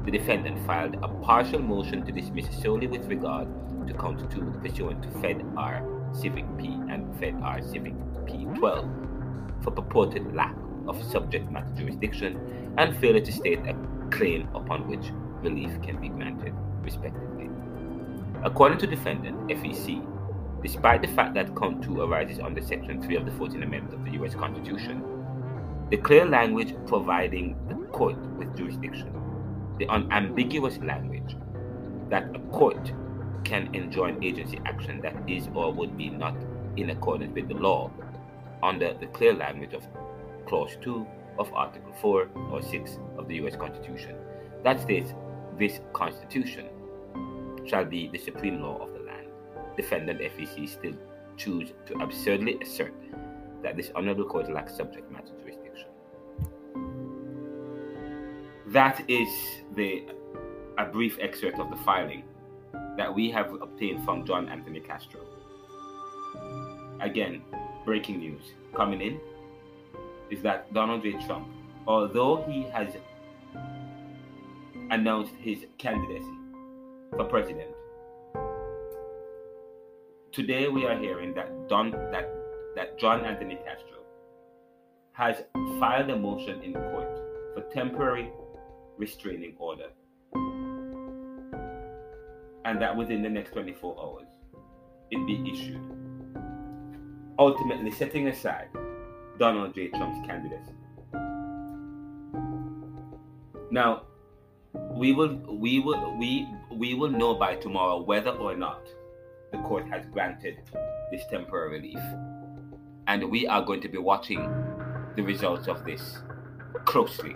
the 0.04 0.10
defendant 0.10 0.58
filed 0.66 0.94
a 1.02 1.08
partial 1.08 1.60
motion 1.60 2.04
to 2.06 2.12
dismiss 2.12 2.46
solely 2.62 2.86
with 2.86 3.04
regard 3.06 3.48
to 3.86 3.94
count 3.94 4.30
2 4.30 4.60
pursuant 4.62 5.02
to 5.02 5.08
Fed 5.20 5.44
R 5.56 5.84
Civic 6.12 6.44
P 6.58 6.66
and 6.88 7.18
Fed 7.18 7.34
R 7.42 7.62
Civic 7.62 7.94
P12 8.26 9.62
for 9.62 9.70
purported 9.70 10.34
lack 10.34 10.54
of 10.86 11.02
subject 11.04 11.50
matter 11.50 11.72
jurisdiction 11.76 12.74
and 12.78 12.96
failure 12.96 13.20
to 13.20 13.32
state 13.32 13.60
a 13.66 13.74
claim 14.10 14.48
upon 14.54 14.88
which 14.88 15.12
relief 15.42 15.70
can 15.82 16.00
be 16.00 16.08
granted, 16.08 16.54
respectively. 16.82 17.50
According 18.42 18.78
to 18.78 18.86
defendant 18.86 19.48
FEC, 19.48 20.04
despite 20.62 21.02
the 21.02 21.08
fact 21.08 21.34
that 21.34 21.54
count 21.56 21.82
2 21.84 22.00
arises 22.00 22.38
under 22.38 22.60
Section 22.60 23.02
3 23.02 23.16
of 23.16 23.24
the 23.24 23.30
14th 23.32 23.62
Amendment 23.62 23.94
of 23.94 24.04
the 24.04 24.12
U.S. 24.12 24.34
Constitution, 24.34 25.02
the 25.90 25.96
clear 25.96 26.24
language 26.24 26.74
providing 26.86 27.56
the 27.68 27.74
court 27.86 28.18
with 28.36 28.56
jurisdiction, 28.56 29.12
the 29.78 29.86
unambiguous 29.88 30.78
language 30.78 31.36
that 32.08 32.24
a 32.34 32.38
court 32.50 32.92
can 33.44 33.74
enjoin 33.74 34.22
agency 34.22 34.60
action 34.66 35.00
that 35.00 35.14
is 35.28 35.48
or 35.54 35.72
would 35.72 35.96
be 35.96 36.08
not 36.10 36.36
in 36.76 36.90
accordance 36.90 37.34
with 37.34 37.48
the 37.48 37.54
law 37.54 37.90
under 38.62 38.94
the 38.94 39.06
clear 39.06 39.34
language 39.34 39.74
of 39.74 39.86
Clause 40.46 40.76
2 40.82 41.06
of 41.38 41.52
Article 41.54 41.92
4 42.00 42.28
or 42.50 42.62
6 42.62 42.98
of 43.18 43.28
the 43.28 43.36
U.S. 43.36 43.56
Constitution. 43.56 44.14
That 44.62 44.80
states 44.80 45.14
this 45.58 45.80
Constitution 45.92 46.66
shall 47.66 47.84
be 47.84 48.08
the 48.08 48.18
supreme 48.18 48.62
law 48.62 48.78
of 48.78 48.92
the 48.92 49.00
land. 49.00 49.26
Defendant 49.76 50.20
FEC 50.20 50.68
still 50.68 50.94
choose 51.36 51.72
to 51.86 51.94
absurdly 52.00 52.58
assert 52.60 52.94
that 53.62 53.76
this 53.76 53.90
honorable 53.94 54.24
court 54.24 54.50
lacks 54.50 54.76
subject 54.76 55.10
matter 55.10 55.32
jurisdiction. 55.40 55.88
That 58.68 59.02
is 59.08 59.28
the 59.74 60.04
a 60.78 60.84
brief 60.84 61.18
excerpt 61.20 61.58
of 61.58 61.70
the 61.70 61.76
filing 61.76 62.24
that 62.96 63.12
we 63.14 63.30
have 63.30 63.52
obtained 63.62 64.04
from 64.04 64.24
John 64.26 64.48
Anthony 64.48 64.80
Castro. 64.80 65.20
Again, 67.00 67.42
breaking 67.84 68.18
news 68.18 68.42
coming 68.74 69.00
in 69.00 69.20
is 70.30 70.42
that 70.42 70.72
Donald 70.72 71.02
J. 71.02 71.12
Trump, 71.26 71.48
although 71.86 72.44
he 72.48 72.62
has 72.64 72.94
announced 74.90 75.34
his 75.38 75.66
candidacy 75.78 76.36
for 77.16 77.24
president, 77.24 77.70
today 80.32 80.68
we 80.68 80.86
are 80.86 80.98
hearing 80.98 81.34
that 81.34 81.68
Don 81.68 81.90
that 81.90 82.28
that 82.76 82.98
John 82.98 83.24
Anthony 83.24 83.56
Castro 83.56 83.98
has 85.12 85.42
filed 85.78 86.10
a 86.10 86.16
motion 86.16 86.62
in 86.62 86.72
court 86.72 87.18
for 87.54 87.62
temporary 87.72 88.30
restraining 88.96 89.54
order 89.58 89.88
and 92.70 92.80
that 92.80 92.96
within 92.96 93.20
the 93.22 93.28
next 93.28 93.50
24 93.52 93.96
hours 94.00 94.28
it 95.10 95.26
be 95.26 95.50
issued 95.52 96.00
ultimately 97.40 97.90
setting 97.90 98.28
aside 98.28 98.68
Donald 99.38 99.74
J. 99.74 99.88
Trump's 99.88 100.24
candidacy. 100.26 100.74
Now, 103.70 104.02
we 104.90 105.12
will 105.12 105.36
we 105.48 105.80
will 105.80 106.16
we 106.18 106.46
we 106.70 106.94
will 106.94 107.08
know 107.10 107.34
by 107.34 107.54
tomorrow 107.56 108.02
whether 108.02 108.30
or 108.30 108.54
not 108.54 108.86
the 109.50 109.58
court 109.58 109.88
has 109.88 110.04
granted 110.12 110.58
this 111.10 111.22
temporary 111.30 111.80
relief. 111.80 111.98
And 113.06 113.30
we 113.30 113.46
are 113.46 113.62
going 113.62 113.80
to 113.80 113.88
be 113.88 113.98
watching 113.98 114.40
the 115.16 115.22
results 115.22 115.66
of 115.66 115.84
this 115.84 116.18
closely. 116.84 117.34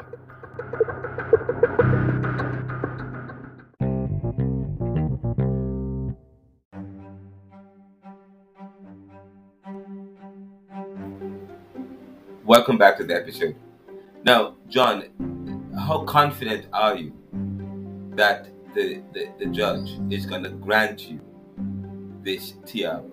Welcome 12.46 12.76
back 12.76 12.98
to 12.98 13.04
the 13.04 13.14
episode. 13.14 13.57
Now, 14.22 14.57
John, 14.68 15.72
how 15.78 16.04
confident 16.04 16.66
are 16.74 16.94
you 16.94 17.11
that 18.16 18.50
the, 18.74 19.02
the, 19.14 19.30
the 19.38 19.46
judge 19.46 19.98
is 20.11 20.26
going 20.26 20.42
to 20.42 20.50
grant 20.50 21.09
you 21.09 21.22
this 22.22 22.52
TRO? 22.66 23.11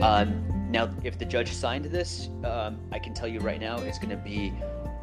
Um, 0.00 0.70
now, 0.70 0.88
if 1.04 1.18
the 1.18 1.26
judge 1.26 1.52
signed 1.52 1.84
this, 1.84 2.30
um, 2.44 2.78
I 2.90 2.98
can 2.98 3.12
tell 3.12 3.28
you 3.28 3.40
right 3.40 3.60
now, 3.60 3.76
it's 3.76 3.98
going 3.98 4.08
to 4.08 4.16
be 4.16 4.54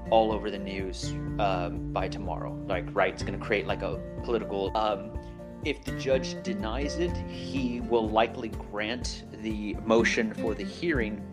all 0.10 0.32
over 0.32 0.52
the 0.52 0.60
news 0.60 1.12
um, 1.40 1.92
by 1.92 2.08
tomorrow. 2.08 2.54
Like, 2.68 2.86
right, 2.94 3.14
it's 3.14 3.24
going 3.24 3.38
to 3.38 3.46
create 3.46 3.68
like 3.68 3.82
a 3.82 4.00
political. 4.24 4.76
Um, 4.78 5.18
if 5.64 5.84
the 5.84 5.92
judge 5.94 6.42
denies 6.44 6.98
it, 6.98 7.16
he 7.28 7.82
will 7.82 8.08
likely 8.08 8.50
grant 8.50 9.24
the 9.42 9.74
motion 9.86 10.34
for 10.34 10.54
the 10.54 10.64
hearing 10.64 11.24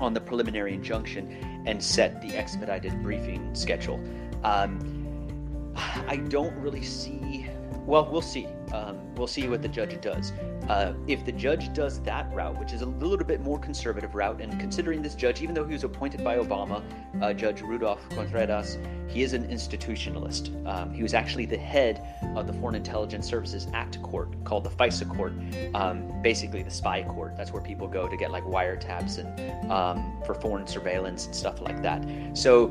on 0.00 0.14
the 0.14 0.20
preliminary 0.20 0.74
injunction 0.74 1.62
and 1.66 1.82
set 1.82 2.20
the 2.22 2.36
expedited 2.36 3.02
briefing 3.02 3.54
schedule. 3.54 4.02
Um, 4.42 5.74
I 6.08 6.16
don't 6.16 6.54
really 6.56 6.82
see. 6.82 7.46
Well, 7.86 8.08
we'll 8.10 8.22
see. 8.22 8.46
Um, 8.72 9.14
we'll 9.14 9.26
see 9.26 9.48
what 9.48 9.62
the 9.62 9.68
judge 9.68 10.00
does. 10.00 10.32
Uh, 10.70 10.94
if 11.08 11.24
the 11.24 11.32
judge 11.32 11.72
does 11.74 12.00
that 12.02 12.32
route, 12.32 12.56
which 12.60 12.72
is 12.72 12.82
a 12.82 12.86
little 12.86 13.26
bit 13.26 13.40
more 13.40 13.58
conservative 13.58 14.14
route, 14.14 14.40
and 14.40 14.60
considering 14.60 15.02
this 15.02 15.16
judge, 15.16 15.42
even 15.42 15.52
though 15.52 15.64
he 15.64 15.72
was 15.72 15.82
appointed 15.82 16.22
by 16.22 16.38
Obama, 16.38 16.80
uh, 17.20 17.32
Judge 17.32 17.60
Rudolph 17.60 18.08
Contreras, 18.10 18.78
he 19.08 19.24
is 19.24 19.32
an 19.32 19.48
institutionalist. 19.48 20.54
Um, 20.68 20.94
he 20.94 21.02
was 21.02 21.12
actually 21.12 21.44
the 21.44 21.56
head 21.56 22.16
of 22.36 22.46
the 22.46 22.52
Foreign 22.52 22.76
Intelligence 22.76 23.26
Services 23.26 23.66
Act 23.74 24.00
Court, 24.00 24.28
called 24.44 24.62
the 24.62 24.70
FISA 24.70 25.12
Court, 25.16 25.32
um, 25.74 26.22
basically 26.22 26.62
the 26.62 26.70
spy 26.70 27.02
court. 27.02 27.36
That's 27.36 27.52
where 27.52 27.62
people 27.62 27.88
go 27.88 28.06
to 28.06 28.16
get 28.16 28.30
like 28.30 28.44
wiretaps 28.44 29.18
and 29.18 29.72
um, 29.72 30.22
for 30.24 30.34
foreign 30.34 30.68
surveillance 30.68 31.26
and 31.26 31.34
stuff 31.34 31.60
like 31.60 31.82
that. 31.82 32.06
So 32.32 32.70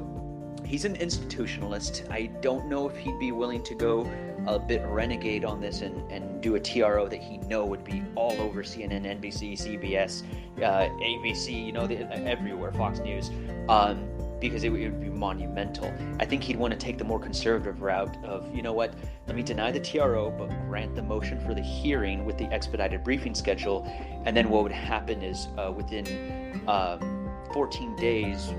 he's 0.63 0.85
an 0.85 0.95
institutionalist. 0.95 2.09
I 2.09 2.27
don't 2.39 2.67
know 2.67 2.88
if 2.88 2.95
he'd 2.95 3.19
be 3.19 3.33
willing 3.33 3.62
to 3.63 3.75
go 3.75 4.09
a 4.47 4.60
bit 4.60 4.82
renegade 4.86 5.45
on 5.45 5.60
this 5.60 5.82
and, 5.82 6.12
and 6.12 6.41
do 6.41 6.56
a 6.56 6.60
TRO 6.60 7.08
that 7.08 7.21
he 7.21 7.38
know 7.39 7.65
would 7.65 7.84
be 7.84 8.04
all 8.15 8.39
over 8.41 8.63
CNN, 8.63 9.06
NBC, 9.06 9.54
CBS, 9.54 10.23
uh, 10.58 10.89
ABC, 11.02 11.65
you 11.65 11.71
know, 11.71 11.88
the, 11.88 12.12
everywhere, 12.25 12.71
Fox 12.71 12.99
News, 12.99 13.32
um, 13.67 14.08
because 14.39 14.63
it, 14.63 14.71
it 14.73 14.91
would 14.91 15.02
be 15.02 15.10
monumental. 15.10 15.93
I 16.19 16.25
think 16.25 16.43
he'd 16.43 16.56
want 16.56 16.71
to 16.71 16.80
take 16.80 16.97
the 16.97 17.04
more 17.04 17.19
conservative 17.19 17.82
route 17.82 18.17
of, 18.23 18.54
you 18.56 18.62
know 18.62 18.73
what, 18.73 18.93
let 19.28 19.36
me 19.36 19.43
deny 19.43 19.71
the 19.71 19.80
TRO, 19.80 20.32
but 20.32 20.49
grant 20.67 20.95
the 20.95 21.04
motion 21.04 21.39
for 21.39 21.54
the 21.54 21.62
hearing 21.62 22.25
with 22.25 22.38
the 22.38 22.45
expedited 22.45 23.04
briefing 23.04 23.36
schedule. 23.36 23.86
And 24.25 24.36
then 24.36 24.49
what 24.49 24.63
would 24.63 24.71
happen 24.71 25.21
is 25.21 25.47
uh, 25.58 25.71
within 25.71 26.62
um, 26.67 27.30
14 27.54 27.95
days, 27.95 28.54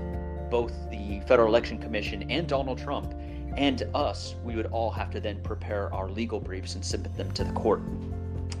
both 0.49 0.73
the 0.89 1.21
Federal 1.21 1.47
Election 1.47 1.77
Commission 1.77 2.29
and 2.29 2.47
Donald 2.47 2.77
Trump 2.77 3.15
and 3.57 3.83
us, 3.93 4.35
we 4.43 4.55
would 4.55 4.67
all 4.67 4.91
have 4.91 5.11
to 5.11 5.19
then 5.19 5.41
prepare 5.41 5.93
our 5.93 6.09
legal 6.09 6.39
briefs 6.39 6.75
and 6.75 6.83
submit 6.83 7.15
them 7.15 7.31
to 7.31 7.43
the 7.43 7.51
court. 7.53 7.81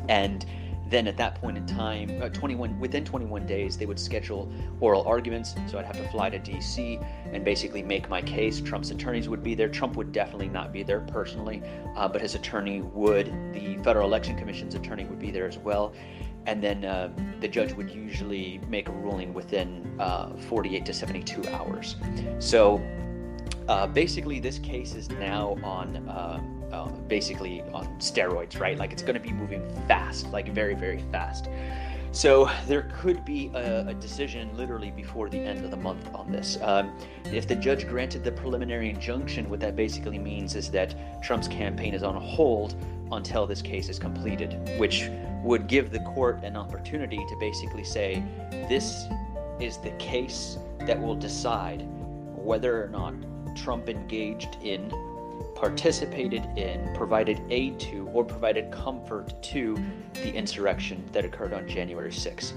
And 0.09 0.45
then 0.91 1.07
at 1.07 1.15
that 1.15 1.35
point 1.35 1.57
in 1.57 1.65
time, 1.65 2.21
uh, 2.21 2.27
21 2.29 2.77
within 2.77 3.05
21 3.05 3.45
days, 3.45 3.77
they 3.77 3.85
would 3.85 3.97
schedule 3.97 4.51
oral 4.81 5.03
arguments. 5.03 5.55
So 5.67 5.79
I'd 5.79 5.85
have 5.85 5.95
to 5.95 6.07
fly 6.09 6.29
to 6.29 6.37
D.C. 6.37 6.99
and 7.31 7.45
basically 7.45 7.81
make 7.81 8.09
my 8.09 8.21
case. 8.21 8.59
Trump's 8.59 8.91
attorneys 8.91 9.29
would 9.29 9.41
be 9.41 9.55
there. 9.55 9.69
Trump 9.69 9.95
would 9.95 10.11
definitely 10.11 10.49
not 10.49 10.73
be 10.73 10.83
there 10.83 10.99
personally, 10.99 11.63
uh, 11.95 12.09
but 12.09 12.21
his 12.21 12.35
attorney 12.35 12.81
would. 12.81 13.27
The 13.53 13.77
Federal 13.83 14.05
Election 14.05 14.37
Commission's 14.37 14.75
attorney 14.75 15.05
would 15.05 15.19
be 15.19 15.31
there 15.31 15.47
as 15.47 15.57
well. 15.57 15.93
And 16.45 16.61
then 16.61 16.83
uh, 16.83 17.09
the 17.39 17.47
judge 17.47 17.71
would 17.73 17.89
usually 17.89 18.59
make 18.67 18.89
a 18.89 18.91
ruling 18.91 19.33
within 19.33 19.95
uh, 19.97 20.35
48 20.49 20.85
to 20.85 20.93
72 20.93 21.47
hours. 21.49 21.95
So 22.39 22.81
uh, 23.71 23.87
basically, 23.87 24.41
this 24.41 24.59
case 24.59 24.95
is 24.95 25.07
now 25.11 25.55
on 25.63 25.95
uh, 26.09 26.41
uh, 26.73 26.89
basically 27.07 27.61
on 27.73 27.85
steroids, 27.99 28.59
right? 28.59 28.77
Like 28.77 28.91
it's 28.91 29.01
going 29.01 29.13
to 29.13 29.21
be 29.21 29.31
moving 29.31 29.63
fast, 29.87 30.29
like 30.31 30.49
very, 30.49 30.75
very 30.75 31.01
fast. 31.09 31.47
So 32.11 32.51
there 32.67 32.91
could 32.93 33.23
be 33.23 33.49
a, 33.53 33.87
a, 33.87 33.93
decision 33.93 34.49
literally 34.57 34.91
before 34.91 35.29
the 35.29 35.39
end 35.39 35.63
of 35.63 35.71
the 35.71 35.77
month 35.77 36.13
on 36.13 36.29
this. 36.29 36.57
Um, 36.61 36.91
if 37.23 37.47
the 37.47 37.55
judge 37.55 37.87
granted 37.87 38.25
the 38.25 38.33
preliminary 38.33 38.89
injunction, 38.89 39.49
what 39.49 39.61
that 39.61 39.77
basically 39.77 40.19
means 40.19 40.57
is 40.57 40.69
that 40.71 41.23
Trump's 41.23 41.47
campaign 41.47 41.93
is 41.93 42.03
on 42.03 42.21
hold 42.21 42.75
until 43.13 43.47
this 43.47 43.61
case 43.61 43.87
is 43.87 43.97
completed, 43.97 44.59
which 44.77 45.09
would 45.45 45.67
give 45.67 45.91
the 45.91 45.99
court 45.99 46.43
an 46.43 46.57
opportunity 46.57 47.19
to 47.29 47.35
basically 47.39 47.85
say, 47.85 48.21
this 48.67 49.05
is 49.61 49.77
the 49.77 49.91
case 49.91 50.57
that 50.81 51.01
will 51.01 51.15
decide 51.15 51.87
whether 52.35 52.83
or 52.83 52.89
not 52.89 53.13
Trump 53.55 53.89
engaged 53.89 54.57
in, 54.63 54.91
participated 55.55 56.45
in, 56.57 56.93
provided 56.95 57.41
aid 57.49 57.79
to, 57.79 58.07
or 58.13 58.23
provided 58.23 58.71
comfort 58.71 59.33
to 59.43 59.77
the 60.13 60.33
insurrection 60.33 61.03
that 61.11 61.25
occurred 61.25 61.53
on 61.53 61.67
January 61.67 62.11
6th. 62.11 62.53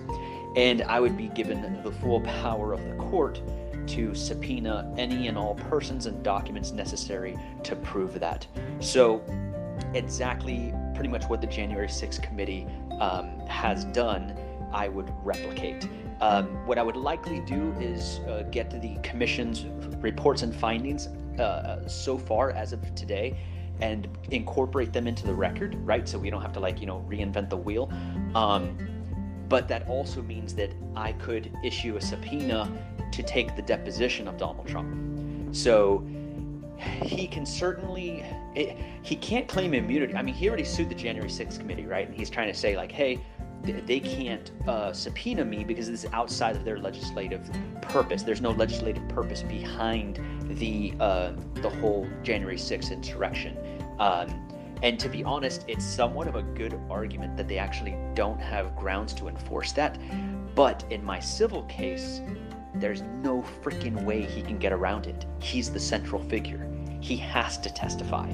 And 0.57 0.83
I 0.83 1.00
would 1.00 1.16
be 1.16 1.28
given 1.28 1.83
the 1.83 1.92
full 1.92 2.20
power 2.20 2.72
of 2.72 2.85
the 2.85 2.94
court 2.94 3.42
to 3.88 4.14
subpoena 4.14 4.92
any 4.96 5.28
and 5.28 5.37
all 5.37 5.54
persons 5.54 6.07
and 6.07 6.22
documents 6.22 6.72
necessary 6.72 7.37
to 7.64 7.76
prove 7.76 8.18
that. 8.20 8.46
So, 8.80 9.22
exactly 9.92 10.72
pretty 10.94 11.09
much 11.09 11.24
what 11.24 11.40
the 11.40 11.46
January 11.46 11.88
6th 11.88 12.22
committee 12.22 12.66
um, 13.00 13.40
has 13.46 13.85
done, 13.87 14.37
I 14.72 14.88
would 14.88 15.12
replicate. 15.24 15.88
Um, 16.24 16.46
what 16.66 16.78
I 16.78 16.82
would 16.82 16.96
likely 16.96 17.40
do 17.40 17.74
is 17.78 18.20
uh, 18.20 18.44
get 18.50 18.70
the 18.80 18.96
commission's 19.02 19.66
reports 19.98 20.40
and 20.40 20.56
findings 20.56 21.08
uh, 21.38 21.87
so 21.87 22.16
far 22.16 22.50
as 22.52 22.72
of 22.72 22.94
today 22.94 23.37
and 23.82 24.08
incorporate 24.30 24.90
them 24.90 25.06
into 25.06 25.26
the 25.26 25.34
record, 25.34 25.74
right? 25.84 26.08
So 26.08 26.18
we 26.18 26.30
don't 26.30 26.40
have 26.40 26.54
to 26.54 26.60
like, 26.60 26.80
you 26.80 26.87
know, 26.87 27.04
reinvent 27.06 27.50
the 27.50 27.58
wheel. 27.58 27.92
Um, 28.34 28.78
but 29.50 29.68
that 29.68 29.87
also 29.87 30.22
means 30.22 30.54
that 30.54 30.72
I 30.96 31.12
could 31.12 31.52
issue 31.62 31.96
a 31.96 32.00
subpoena 32.00 32.72
to 33.12 33.22
take 33.22 33.54
the 33.54 33.62
deposition 33.62 34.26
of 34.26 34.38
Donald 34.38 34.66
Trump. 34.66 35.54
So 35.54 36.06
he 36.78 37.26
can 37.26 37.44
certainly 37.44 38.24
it, 38.54 38.78
he 39.02 39.16
can't 39.16 39.46
claim 39.46 39.74
immunity. 39.74 40.14
I 40.14 40.22
mean, 40.22 40.34
he 40.34 40.48
already 40.48 40.64
sued 40.64 40.88
the 40.88 40.94
January 40.94 41.28
6th 41.28 41.58
committee, 41.58 41.84
right? 41.84 42.06
And 42.06 42.16
he's 42.16 42.30
trying 42.30 42.48
to 42.48 42.58
say 42.58 42.76
like, 42.76 42.92
hey, 42.92 43.20
they 43.64 44.00
can't 44.00 44.50
uh, 44.68 44.92
subpoena 44.92 45.44
me 45.44 45.64
because 45.64 45.88
this 45.90 46.05
is 46.05 46.12
outside 46.12 46.57
of 46.57 46.64
their 46.64 46.79
legislative 46.79 47.48
purpose. 47.81 48.22
There's 48.22 48.40
no 48.40 48.50
legislative 48.50 49.07
purpose 49.09 49.42
behind 49.42 50.20
the 50.59 50.94
uh, 51.00 51.33
the 51.55 51.70
whole 51.70 52.07
January 52.22 52.57
6th 52.57 52.92
insurrection. 52.92 53.57
Um, 53.98 54.29
and 54.83 55.00
to 55.00 55.09
be 55.09 55.24
honest, 55.24 55.64
it's 55.66 55.85
somewhat 55.85 56.29
of 56.29 56.35
a 56.35 56.42
good 56.42 56.79
argument 56.90 57.37
that 57.38 57.48
they 57.48 57.59
actually 57.59 57.96
don't 58.14 58.40
have 58.40 58.77
grounds 58.77 59.14
to 59.14 59.29
enforce 59.29 59.72
that. 59.72 59.98
But 60.55 60.85
in 60.90 61.03
my 61.03 61.20
civil 61.20 61.62
case, 61.64 62.20
there's 62.74 63.03
no 63.22 63.42
freaking 63.62 64.05
way 64.05 64.22
he 64.22 64.42
can 64.42 64.59
get 64.59 64.72
around 64.72 65.07
it. 65.07 65.24
He's 65.38 65.70
the 65.70 65.81
central 65.81 66.22
figure. 66.22 66.68
He 67.00 67.16
has 67.16 67.57
to 67.59 67.72
testify. 67.72 68.31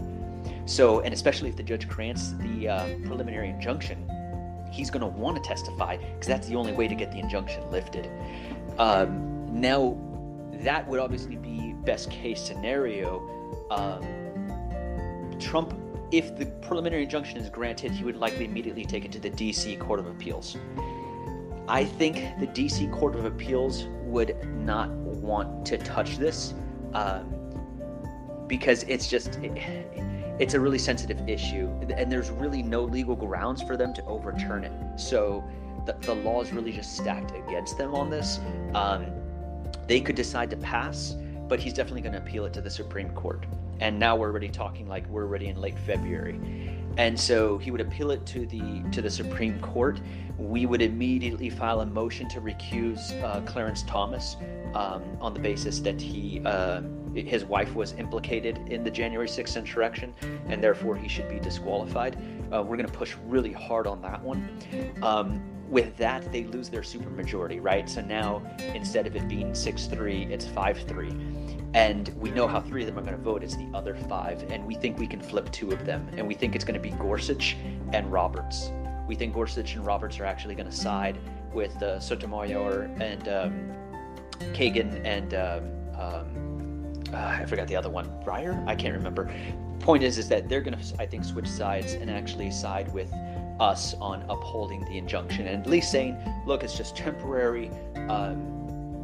So, 0.66 1.01
and 1.01 1.12
especially 1.14 1.51
if 1.51 1.57
the 1.57 1.62
judge 1.62 1.88
grants 1.88 2.33
the 2.38 2.69
uh, 2.69 2.87
preliminary 3.05 3.51
injunction, 3.51 4.09
he's 4.70 4.90
going 4.90 5.00
to 5.00 5.06
want 5.06 5.37
to 5.37 5.42
testify 5.42 5.96
because 5.96 6.26
that's 6.26 6.48
the 6.48 6.56
only 6.56 6.72
way 6.72 6.88
to 6.88 6.94
get 6.94 7.11
the 7.12 7.18
injunction 7.18 7.68
lifted. 7.70 8.11
Um, 8.78 9.46
now, 9.52 9.98
that 10.62 10.87
would 10.87 11.00
obviously 11.00 11.37
be 11.37 11.74
best 11.85 12.11
case 12.11 12.40
scenario. 12.40 13.20
Um, 13.70 15.37
Trump, 15.38 15.74
if 16.12 16.37
the 16.37 16.46
preliminary 16.46 17.04
injunction 17.04 17.38
is 17.38 17.48
granted, 17.48 17.92
he 17.92 18.04
would 18.04 18.16
likely 18.16 18.44
immediately 18.44 18.85
take 18.85 19.04
it 19.04 19.12
to 19.12 19.18
the 19.18 19.30
D.C. 19.30 19.76
Court 19.76 20.00
of 20.00 20.06
Appeals. 20.06 20.56
I 21.68 21.85
think 21.85 22.16
the 22.40 22.48
DC 22.48 22.90
Court 22.92 23.14
of 23.14 23.24
Appeals 23.24 23.87
would 24.02 24.37
not 24.56 24.90
want 24.90 25.64
to 25.66 25.78
touch 25.78 26.16
this 26.16 26.52
um, 26.94 27.33
because 28.48 28.83
it's 28.85 29.09
just 29.09 29.37
it, 29.37 29.52
it's 30.40 30.55
a 30.55 30.61
really 30.61 30.79
sensitive 30.79 31.29
issue, 31.29 31.68
and 31.94 32.11
there's 32.11 32.31
really 32.31 32.62
no 32.62 32.83
legal 32.83 33.14
grounds 33.14 33.62
for 33.62 33.76
them 33.76 33.92
to 33.94 34.05
overturn 34.07 34.64
it. 34.64 34.72
So 34.98 35.44
the, 35.85 35.92
the 36.00 36.14
law 36.14 36.40
is 36.40 36.53
really 36.53 36.72
just 36.72 36.96
stacked 36.96 37.33
against 37.37 37.76
them 37.76 37.94
on 37.94 38.09
this. 38.09 38.40
Um, 38.74 39.07
they 39.87 40.00
could 40.00 40.16
decide 40.16 40.48
to 40.50 40.57
pass, 40.57 41.14
but 41.46 41.61
he's 41.61 41.74
definitely 41.74 42.00
going 42.00 42.14
to 42.14 42.18
appeal 42.18 42.46
it 42.46 42.55
to 42.55 42.62
the 42.62 42.70
Supreme 42.70 43.11
Court. 43.11 43.44
And 43.81 43.98
now 43.98 44.16
we're 44.16 44.29
already 44.29 44.48
talking 44.48 44.88
like 44.88 45.07
we're 45.09 45.24
already 45.24 45.48
in 45.48 45.61
late 45.61 45.79
February 45.79 46.40
and 46.96 47.18
so 47.18 47.59
he 47.59 47.70
would 47.70 47.81
appeal 47.81 48.11
it 48.11 48.26
to 48.26 48.46
the 48.46 48.83
to 48.92 49.00
the 49.00 49.11
Supreme 49.11 49.59
Court. 49.61 50.00
We 50.40 50.64
would 50.64 50.81
immediately 50.81 51.50
file 51.50 51.83
a 51.83 51.87
motion 51.87 52.26
to 52.31 52.40
recuse 52.40 53.12
uh, 53.22 53.42
Clarence 53.42 53.83
Thomas 53.83 54.37
um, 54.74 55.05
on 55.20 55.35
the 55.35 55.38
basis 55.38 55.81
that 55.81 56.00
he 56.00 56.40
uh, 56.46 56.81
his 57.14 57.44
wife 57.44 57.74
was 57.74 57.92
implicated 57.94 58.59
in 58.68 58.83
the 58.83 58.90
January 58.90 59.29
6th 59.29 59.57
insurrection, 59.57 60.14
and 60.46 60.62
therefore 60.62 60.96
he 60.96 61.09
should 61.09 61.29
be 61.29 61.38
disqualified. 61.40 62.16
Uh, 62.53 62.62
we're 62.62 62.76
going 62.76 62.88
to 62.88 62.92
push 62.92 63.16
really 63.26 63.53
hard 63.53 63.87
on 63.87 64.00
that 64.00 64.22
one. 64.22 64.48
Um, 65.03 65.42
with 65.68 65.96
that, 65.98 66.33
they 66.33 66.44
lose 66.44 66.68
their 66.68 66.83
supermajority, 66.83 67.62
right? 67.62 67.88
So 67.88 68.00
now 68.00 68.42
instead 68.74 69.07
of 69.07 69.16
it 69.16 69.29
being 69.29 69.55
6 69.55 69.87
3, 69.87 70.22
it's 70.31 70.46
5 70.46 70.79
3 70.88 71.11
and 71.74 72.09
we 72.16 72.31
know 72.31 72.48
how 72.48 72.61
three 72.61 72.83
of 72.83 72.87
them 72.87 72.98
are 72.98 73.03
going 73.03 73.16
to 73.16 73.22
vote. 73.22 73.44
It's 73.44 73.57
the 73.57 73.68
other 73.74 73.94
five, 73.94 74.42
and 74.50 74.66
we 74.66 74.74
think 74.74 74.98
we 74.98 75.07
can 75.07 75.20
flip 75.20 75.50
two 75.53 75.70
of 75.70 75.87
them, 75.87 76.09
and 76.16 76.26
we 76.26 76.35
think 76.35 76.55
it's 76.55 76.64
going 76.64 76.74
to 76.74 76.81
be 76.81 76.90
Gorsuch 76.96 77.57
and 77.92 78.11
Roberts. 78.11 78.72
We 79.11 79.16
think 79.16 79.35
Gorsuch 79.35 79.75
and 79.75 79.85
Roberts 79.85 80.20
are 80.20 80.25
actually 80.25 80.55
going 80.55 80.70
to 80.70 80.77
side 80.77 81.18
with 81.53 81.83
uh, 81.83 81.99
Sotomayor 81.99 82.83
and 83.01 83.29
um, 83.29 83.73
Kagan 84.55 85.05
and 85.05 85.35
um, 85.35 85.64
um, 86.01 87.03
uh, 87.12 87.16
I 87.16 87.44
forgot 87.44 87.66
the 87.66 87.75
other 87.75 87.90
one, 87.90 88.07
Breyer. 88.25 88.64
I 88.68 88.77
can't 88.77 88.94
remember. 88.94 89.29
Point 89.81 90.05
is, 90.05 90.16
is 90.16 90.29
that 90.29 90.49
they're 90.49 90.61
going 90.61 90.79
to, 90.79 91.03
I 91.03 91.07
think, 91.07 91.25
switch 91.25 91.49
sides 91.49 91.94
and 91.94 92.09
actually 92.09 92.53
side 92.53 92.94
with 92.94 93.12
us 93.59 93.94
on 93.94 94.23
upholding 94.31 94.85
the 94.85 94.96
injunction 94.96 95.49
and 95.49 95.61
at 95.61 95.68
least 95.68 95.90
saying, 95.90 96.16
look, 96.46 96.62
it's 96.62 96.77
just 96.77 96.94
temporary. 96.94 97.68
Um, 98.09 98.60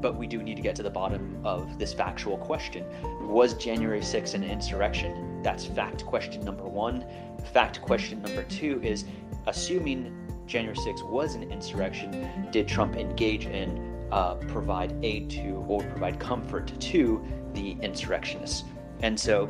but 0.07 0.15
we 0.15 0.29
do 0.29 0.41
need 0.41 0.55
to 0.55 0.63
get 0.63 0.77
to 0.77 0.85
the 0.85 0.91
bottom 1.03 1.37
of 1.45 1.81
this 1.81 1.93
factual 1.93 2.39
question. 2.39 2.85
Was 3.23 3.55
January 3.55 3.99
6th 3.99 4.35
an 4.35 4.45
insurrection? 4.45 5.43
That's 5.43 5.65
fact 5.67 6.07
question 6.07 6.45
number 6.45 6.63
one. 6.63 7.05
Fact 7.53 7.83
question 7.83 8.23
number 8.23 8.45
two 8.45 8.81
is 8.85 9.05
assuming 9.49 10.15
January 10.47 10.77
6th 10.77 11.11
was 11.11 11.35
an 11.35 11.51
insurrection, 11.51 12.49
did 12.53 12.69
Trump 12.69 12.95
engage 12.95 13.47
in, 13.47 14.07
uh, 14.13 14.35
provide 14.35 14.95
aid 15.03 15.29
to, 15.31 15.65
or 15.67 15.83
provide 15.83 16.21
comfort 16.21 16.73
to 16.79 17.21
the 17.53 17.73
insurrectionists? 17.83 18.63
And 19.03 19.19
so 19.19 19.49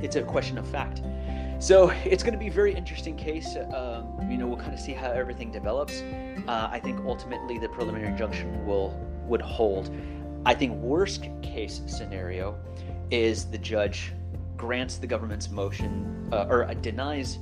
it's 0.00 0.16
a 0.16 0.22
question 0.22 0.56
of 0.56 0.66
fact. 0.66 1.02
So 1.58 1.90
it's 2.06 2.22
going 2.22 2.32
to 2.32 2.40
be 2.40 2.48
a 2.48 2.50
very 2.50 2.74
interesting 2.74 3.14
case. 3.14 3.56
Um, 3.74 4.30
you 4.30 4.38
know, 4.38 4.46
we'll 4.46 4.56
kind 4.56 4.72
of 4.72 4.80
see 4.80 4.92
how 4.94 5.10
everything 5.10 5.52
develops. 5.52 6.00
Uh, 6.48 6.70
I 6.72 6.80
think 6.80 6.98
ultimately 7.04 7.58
the 7.58 7.68
preliminary 7.68 8.08
injunction 8.10 8.64
will 8.64 8.98
would 9.26 9.40
hold. 9.40 9.90
I 10.44 10.54
think 10.54 10.74
worst 10.76 11.28
case 11.42 11.82
scenario 11.86 12.58
is 13.10 13.44
the 13.44 13.58
judge 13.58 14.12
grants 14.56 14.96
the 14.96 15.06
government's 15.06 15.50
motion 15.50 16.28
uh, 16.32 16.46
or 16.48 16.64
denies 16.74 17.38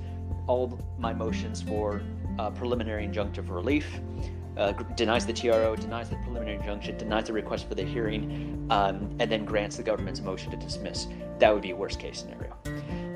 all 0.46 0.78
my 0.98 1.12
motions 1.12 1.62
for 1.62 2.02
uh, 2.38 2.50
preliminary 2.50 3.06
injunctive 3.06 3.48
relief, 3.50 4.00
uh, 4.56 4.72
denies 4.96 5.26
the 5.26 5.32
TRO, 5.32 5.76
denies 5.76 6.10
the 6.10 6.16
preliminary 6.16 6.56
injunction, 6.56 6.96
denies 6.96 7.26
the 7.26 7.32
request 7.32 7.68
for 7.68 7.74
the 7.74 7.84
hearing, 7.84 8.66
um, 8.70 9.14
and 9.20 9.30
then 9.30 9.44
grants 9.44 9.76
the 9.76 9.82
government's 9.82 10.20
motion 10.20 10.50
to 10.50 10.56
dismiss. 10.56 11.06
That 11.38 11.52
would 11.52 11.62
be 11.62 11.72
worst 11.72 12.00
case 12.00 12.20
scenario. 12.20 12.56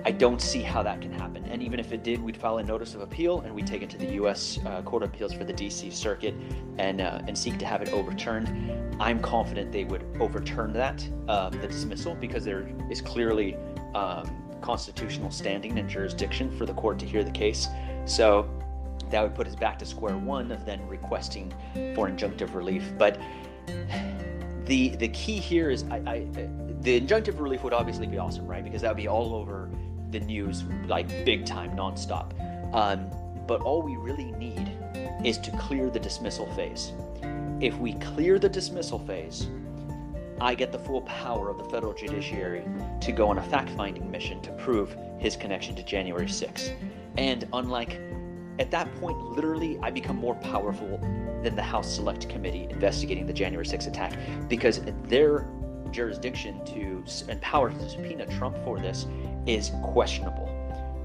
I 0.06 0.10
don't 0.10 0.40
see 0.40 0.60
how 0.60 0.82
that 0.82 1.00
can 1.00 1.10
happen. 1.10 1.44
And 1.46 1.62
even 1.62 1.80
if 1.80 1.90
it 1.92 2.02
did, 2.02 2.22
we'd 2.22 2.36
file 2.36 2.58
a 2.58 2.62
notice 2.62 2.94
of 2.94 3.00
appeal 3.00 3.40
and 3.40 3.54
we'd 3.54 3.66
take 3.66 3.80
it 3.80 3.88
to 3.90 3.96
the 3.96 4.12
U.S. 4.14 4.58
Uh, 4.66 4.82
Court 4.82 5.02
of 5.02 5.08
Appeals 5.08 5.32
for 5.32 5.44
the 5.44 5.52
D.C. 5.52 5.90
Circuit 5.90 6.34
and 6.76 7.00
uh, 7.00 7.22
and 7.26 7.36
seek 7.36 7.58
to 7.58 7.64
have 7.64 7.80
it 7.80 7.88
overturned. 7.88 8.52
I'm 9.00 9.20
confident 9.20 9.72
they 9.72 9.84
would 9.84 10.04
overturn 10.20 10.74
that 10.74 11.06
um, 11.28 11.52
the 11.58 11.68
dismissal 11.68 12.14
because 12.14 12.44
there 12.44 12.68
is 12.90 13.00
clearly 13.00 13.56
um, 13.94 14.30
constitutional 14.60 15.30
standing 15.30 15.78
and 15.78 15.88
jurisdiction 15.88 16.54
for 16.56 16.66
the 16.66 16.74
court 16.74 16.98
to 16.98 17.06
hear 17.06 17.24
the 17.24 17.30
case. 17.30 17.68
So 18.04 18.48
that 19.10 19.22
would 19.22 19.34
put 19.34 19.46
us 19.46 19.56
back 19.56 19.78
to 19.78 19.86
square 19.86 20.18
one 20.18 20.52
of 20.52 20.66
then 20.66 20.86
requesting 20.86 21.52
for 21.94 22.10
injunctive 22.10 22.54
relief. 22.54 22.92
But 22.98 23.18
the 24.66 24.90
the 24.96 25.08
key 25.08 25.38
here 25.38 25.70
is 25.70 25.84
I, 25.84 25.96
I 26.06 26.26
the 26.80 27.00
injunctive 27.00 27.40
relief 27.40 27.62
would 27.64 27.72
obviously 27.72 28.06
be 28.06 28.18
awesome, 28.18 28.46
right? 28.46 28.62
Because 28.62 28.82
that 28.82 28.88
would 28.88 29.02
be 29.02 29.08
all 29.08 29.34
over 29.34 29.70
the 30.14 30.20
news 30.20 30.64
like 30.86 31.08
big 31.24 31.44
time, 31.44 31.76
nonstop. 31.76 32.32
Um, 32.74 33.10
but 33.46 33.60
all 33.60 33.82
we 33.82 33.96
really 33.96 34.32
need 34.32 34.72
is 35.24 35.38
to 35.38 35.50
clear 35.58 35.90
the 35.90 36.00
dismissal 36.00 36.46
phase. 36.54 36.92
If 37.60 37.76
we 37.78 37.94
clear 37.94 38.38
the 38.38 38.48
dismissal 38.48 38.98
phase, 39.00 39.48
I 40.40 40.54
get 40.54 40.72
the 40.72 40.78
full 40.78 41.02
power 41.02 41.50
of 41.50 41.58
the 41.58 41.64
federal 41.64 41.92
judiciary 41.92 42.64
to 43.00 43.12
go 43.12 43.28
on 43.28 43.38
a 43.38 43.42
fact 43.42 43.70
finding 43.70 44.10
mission 44.10 44.40
to 44.42 44.50
prove 44.52 44.96
his 45.18 45.36
connection 45.36 45.74
to 45.76 45.82
January 45.82 46.26
6th. 46.26 46.72
And 47.16 47.46
unlike 47.52 48.00
at 48.58 48.70
that 48.70 48.92
point, 48.96 49.18
literally, 49.18 49.78
I 49.82 49.90
become 49.90 50.16
more 50.16 50.34
powerful 50.36 50.98
than 51.42 51.56
the 51.56 51.62
House 51.62 51.92
Select 51.92 52.28
Committee 52.28 52.66
investigating 52.70 53.26
the 53.26 53.32
January 53.32 53.66
6th 53.66 53.88
attack 53.88 54.16
because 54.48 54.80
their 55.04 55.48
jurisdiction 55.90 56.64
to 56.66 57.04
and 57.28 57.40
power 57.40 57.70
to 57.70 57.88
subpoena 57.88 58.26
Trump 58.36 58.56
for 58.64 58.78
this 58.80 59.06
is 59.46 59.72
questionable. 59.82 60.48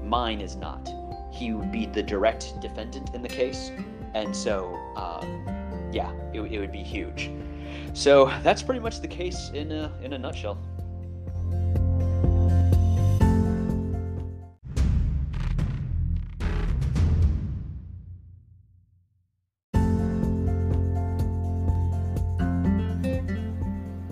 Mine 0.02 0.40
is 0.40 0.56
not. 0.56 0.92
He 1.30 1.52
would 1.52 1.70
be 1.70 1.86
the 1.86 2.02
direct 2.02 2.60
defendant 2.60 3.14
in 3.14 3.22
the 3.22 3.28
case, 3.28 3.70
and 4.14 4.34
so 4.34 4.74
um, 4.96 5.44
yeah, 5.92 6.12
it, 6.32 6.40
it 6.40 6.58
would 6.58 6.72
be 6.72 6.82
huge. 6.82 7.30
So 7.92 8.26
that's 8.42 8.62
pretty 8.62 8.80
much 8.80 9.00
the 9.00 9.08
case 9.08 9.50
in 9.54 9.72
a 9.72 9.92
in 10.02 10.12
a 10.12 10.18
nutshell. 10.18 10.58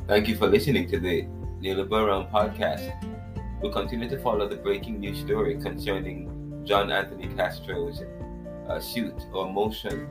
Thank 0.07 0.27
you 0.27 0.37
for 0.37 0.47
listening 0.47 0.89
to 0.89 0.99
the 0.99 1.27
Neoliberal 1.61 2.31
podcast. 2.33 3.18
We'll 3.61 3.73
continue 3.73 4.09
to 4.09 4.19
follow 4.21 4.49
the 4.49 4.57
breaking 4.57 5.01
news 5.01 5.19
story 5.19 5.57
concerning 5.57 6.63
John 6.65 6.93
Anthony 6.93 7.27
Castro's 7.35 8.03
uh, 8.69 8.79
suit 8.79 9.15
or 9.33 9.53
motion 9.53 10.09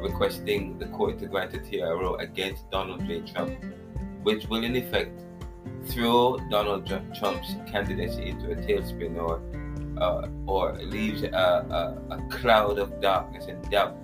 requesting 0.00 0.78
the 0.78 0.86
court 0.86 1.18
to 1.18 1.26
grant 1.26 1.52
a 1.54 1.58
TRO 1.58 2.14
against 2.14 2.70
Donald 2.70 3.06
J. 3.06 3.20
Trump, 3.20 3.62
which 4.22 4.46
will 4.48 4.64
in 4.64 4.74
effect 4.74 5.22
throw 5.88 6.38
Donald 6.50 6.86
Trump's 6.86 7.56
candidacy 7.70 8.30
into 8.30 8.50
a 8.50 8.56
tailspin 8.56 9.18
or 9.18 9.42
uh, 10.00 10.28
or 10.46 10.74
leaves 10.80 11.22
a, 11.24 11.28
a, 11.28 12.14
a, 12.14 12.28
cloud 12.28 12.78
of 12.78 13.00
darkness 13.00 13.46
and 13.46 13.70
doubt 13.70 13.96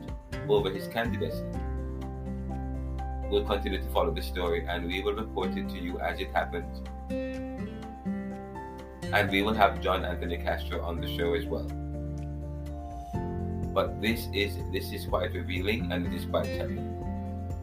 over 0.48 0.70
his 0.70 0.88
candidacy. 0.88 1.44
We'll 3.30 3.44
continue 3.44 3.80
to 3.80 3.88
follow 3.90 4.10
the 4.10 4.22
story 4.22 4.66
and 4.66 4.86
we 4.86 5.02
will 5.02 5.14
report 5.14 5.56
it 5.56 5.68
to 5.68 5.78
you 5.78 5.98
as 6.00 6.18
it 6.20 6.30
happens. 6.34 6.82
And 9.12 9.30
we 9.30 9.42
will 9.42 9.54
have 9.54 9.80
John 9.80 10.04
Anthony 10.04 10.38
Castro 10.38 10.80
on 10.82 11.00
the 11.00 11.06
show 11.16 11.34
as 11.34 11.44
well. 11.44 11.68
But 13.74 14.00
this 14.00 14.28
is 14.32 14.56
this 14.72 14.92
is 14.92 15.06
quite 15.06 15.32
revealing 15.32 15.92
and 15.92 16.06
it 16.06 16.14
is 16.14 16.24
quite 16.24 16.44
telling. 16.44 16.88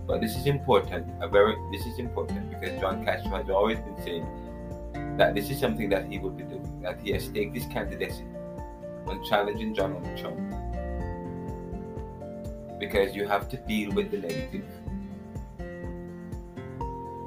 But 0.07 0.21
this 0.21 0.35
is 0.35 0.47
important, 0.47 1.05
a 1.21 1.27
very 1.27 1.55
this 1.71 1.85
is 1.85 1.99
important 1.99 2.49
because 2.49 2.79
John 2.79 3.05
Castro 3.05 3.31
has 3.37 3.49
always 3.49 3.77
been 3.79 3.97
saying 4.03 5.17
that 5.17 5.35
this 5.35 5.51
is 5.51 5.59
something 5.59 5.89
that 5.89 6.07
he 6.07 6.17
will 6.17 6.31
be 6.31 6.43
doing, 6.43 6.81
that 6.81 6.99
he 7.01 7.11
has 7.11 7.25
staked 7.25 7.55
his 7.55 7.65
candidacy 7.65 8.25
on 9.05 9.23
challenging 9.25 9.73
Donald 9.73 10.05
Trump. 10.17 10.39
Because 12.79 13.15
you 13.15 13.27
have 13.27 13.49
to 13.49 13.57
deal 13.57 13.91
with 13.91 14.09
the 14.09 14.17
negative. 14.17 14.65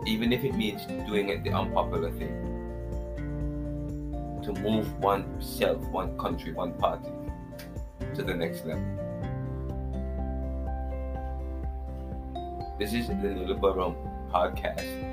Even 0.06 0.32
if 0.32 0.42
it 0.42 0.54
means 0.56 0.86
doing 1.06 1.28
it 1.28 1.44
the 1.44 1.50
unpopular 1.50 2.10
thing. 2.10 2.41
To 4.42 4.52
move 4.52 4.98
oneself, 4.98 5.80
one 5.90 6.18
country, 6.18 6.52
one 6.52 6.72
party 6.74 7.10
to 8.14 8.22
the 8.22 8.34
next 8.34 8.66
level. 8.66 8.82
This 12.78 12.92
is 12.92 13.06
the 13.06 13.14
Neoliberal 13.14 13.76
Room 13.76 13.96
podcast 14.32 15.12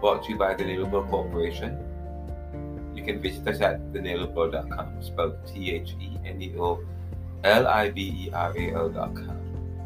brought 0.00 0.22
to 0.24 0.30
you 0.30 0.38
by 0.38 0.54
the 0.54 0.62
Neoliberal 0.62 1.10
Corporation. 1.10 1.76
You 2.94 3.04
can 3.04 3.20
visit 3.20 3.48
us 3.48 3.60
at 3.60 3.80
theneoliberal.com, 3.92 5.02
spelled 5.02 5.46
T 5.46 5.72
H 5.72 5.94
E 6.00 6.16
N 6.24 6.40
E 6.40 6.54
O 6.56 6.80
L 7.44 7.66
I 7.66 7.90
B 7.90 8.26
E 8.26 8.30
R 8.32 8.56
A 8.56 8.74
L.com, 8.74 9.38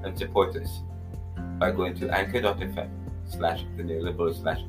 and 0.04 0.18
support 0.18 0.54
us 0.56 0.82
by 1.58 1.70
going 1.70 1.94
to 1.94 2.10
anchor.fm 2.10 2.90
slash 3.26 3.64
the 3.76 3.82
neoliberal 3.82 4.38
slash 4.38 4.60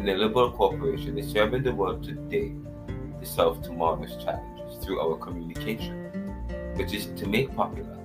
support. 0.00 0.18
The 0.18 0.24
Neoliberal 0.24 0.56
Corporation 0.56 1.18
is 1.18 1.30
serving 1.30 1.62
the 1.62 1.74
world 1.74 2.02
today 2.02 2.52
to 3.20 3.26
solve 3.26 3.62
tomorrow's 3.62 4.16
challenges 4.22 4.84
through 4.84 5.00
our 5.00 5.16
communication, 5.16 6.10
which 6.76 6.94
is 6.94 7.06
to 7.16 7.26
make 7.26 7.54
popular 7.54 7.96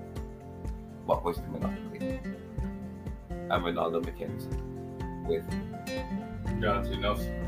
what 1.05 1.23
was 1.23 1.37
the 1.37 1.47
monopoly. 1.47 2.19
I'm 3.49 3.63
Ronaldo 3.63 4.03
McKenzie 4.03 4.59
with 5.27 5.45
Jonathan 6.61 7.01
Nelson. 7.01 7.41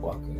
Walker. 0.00 0.39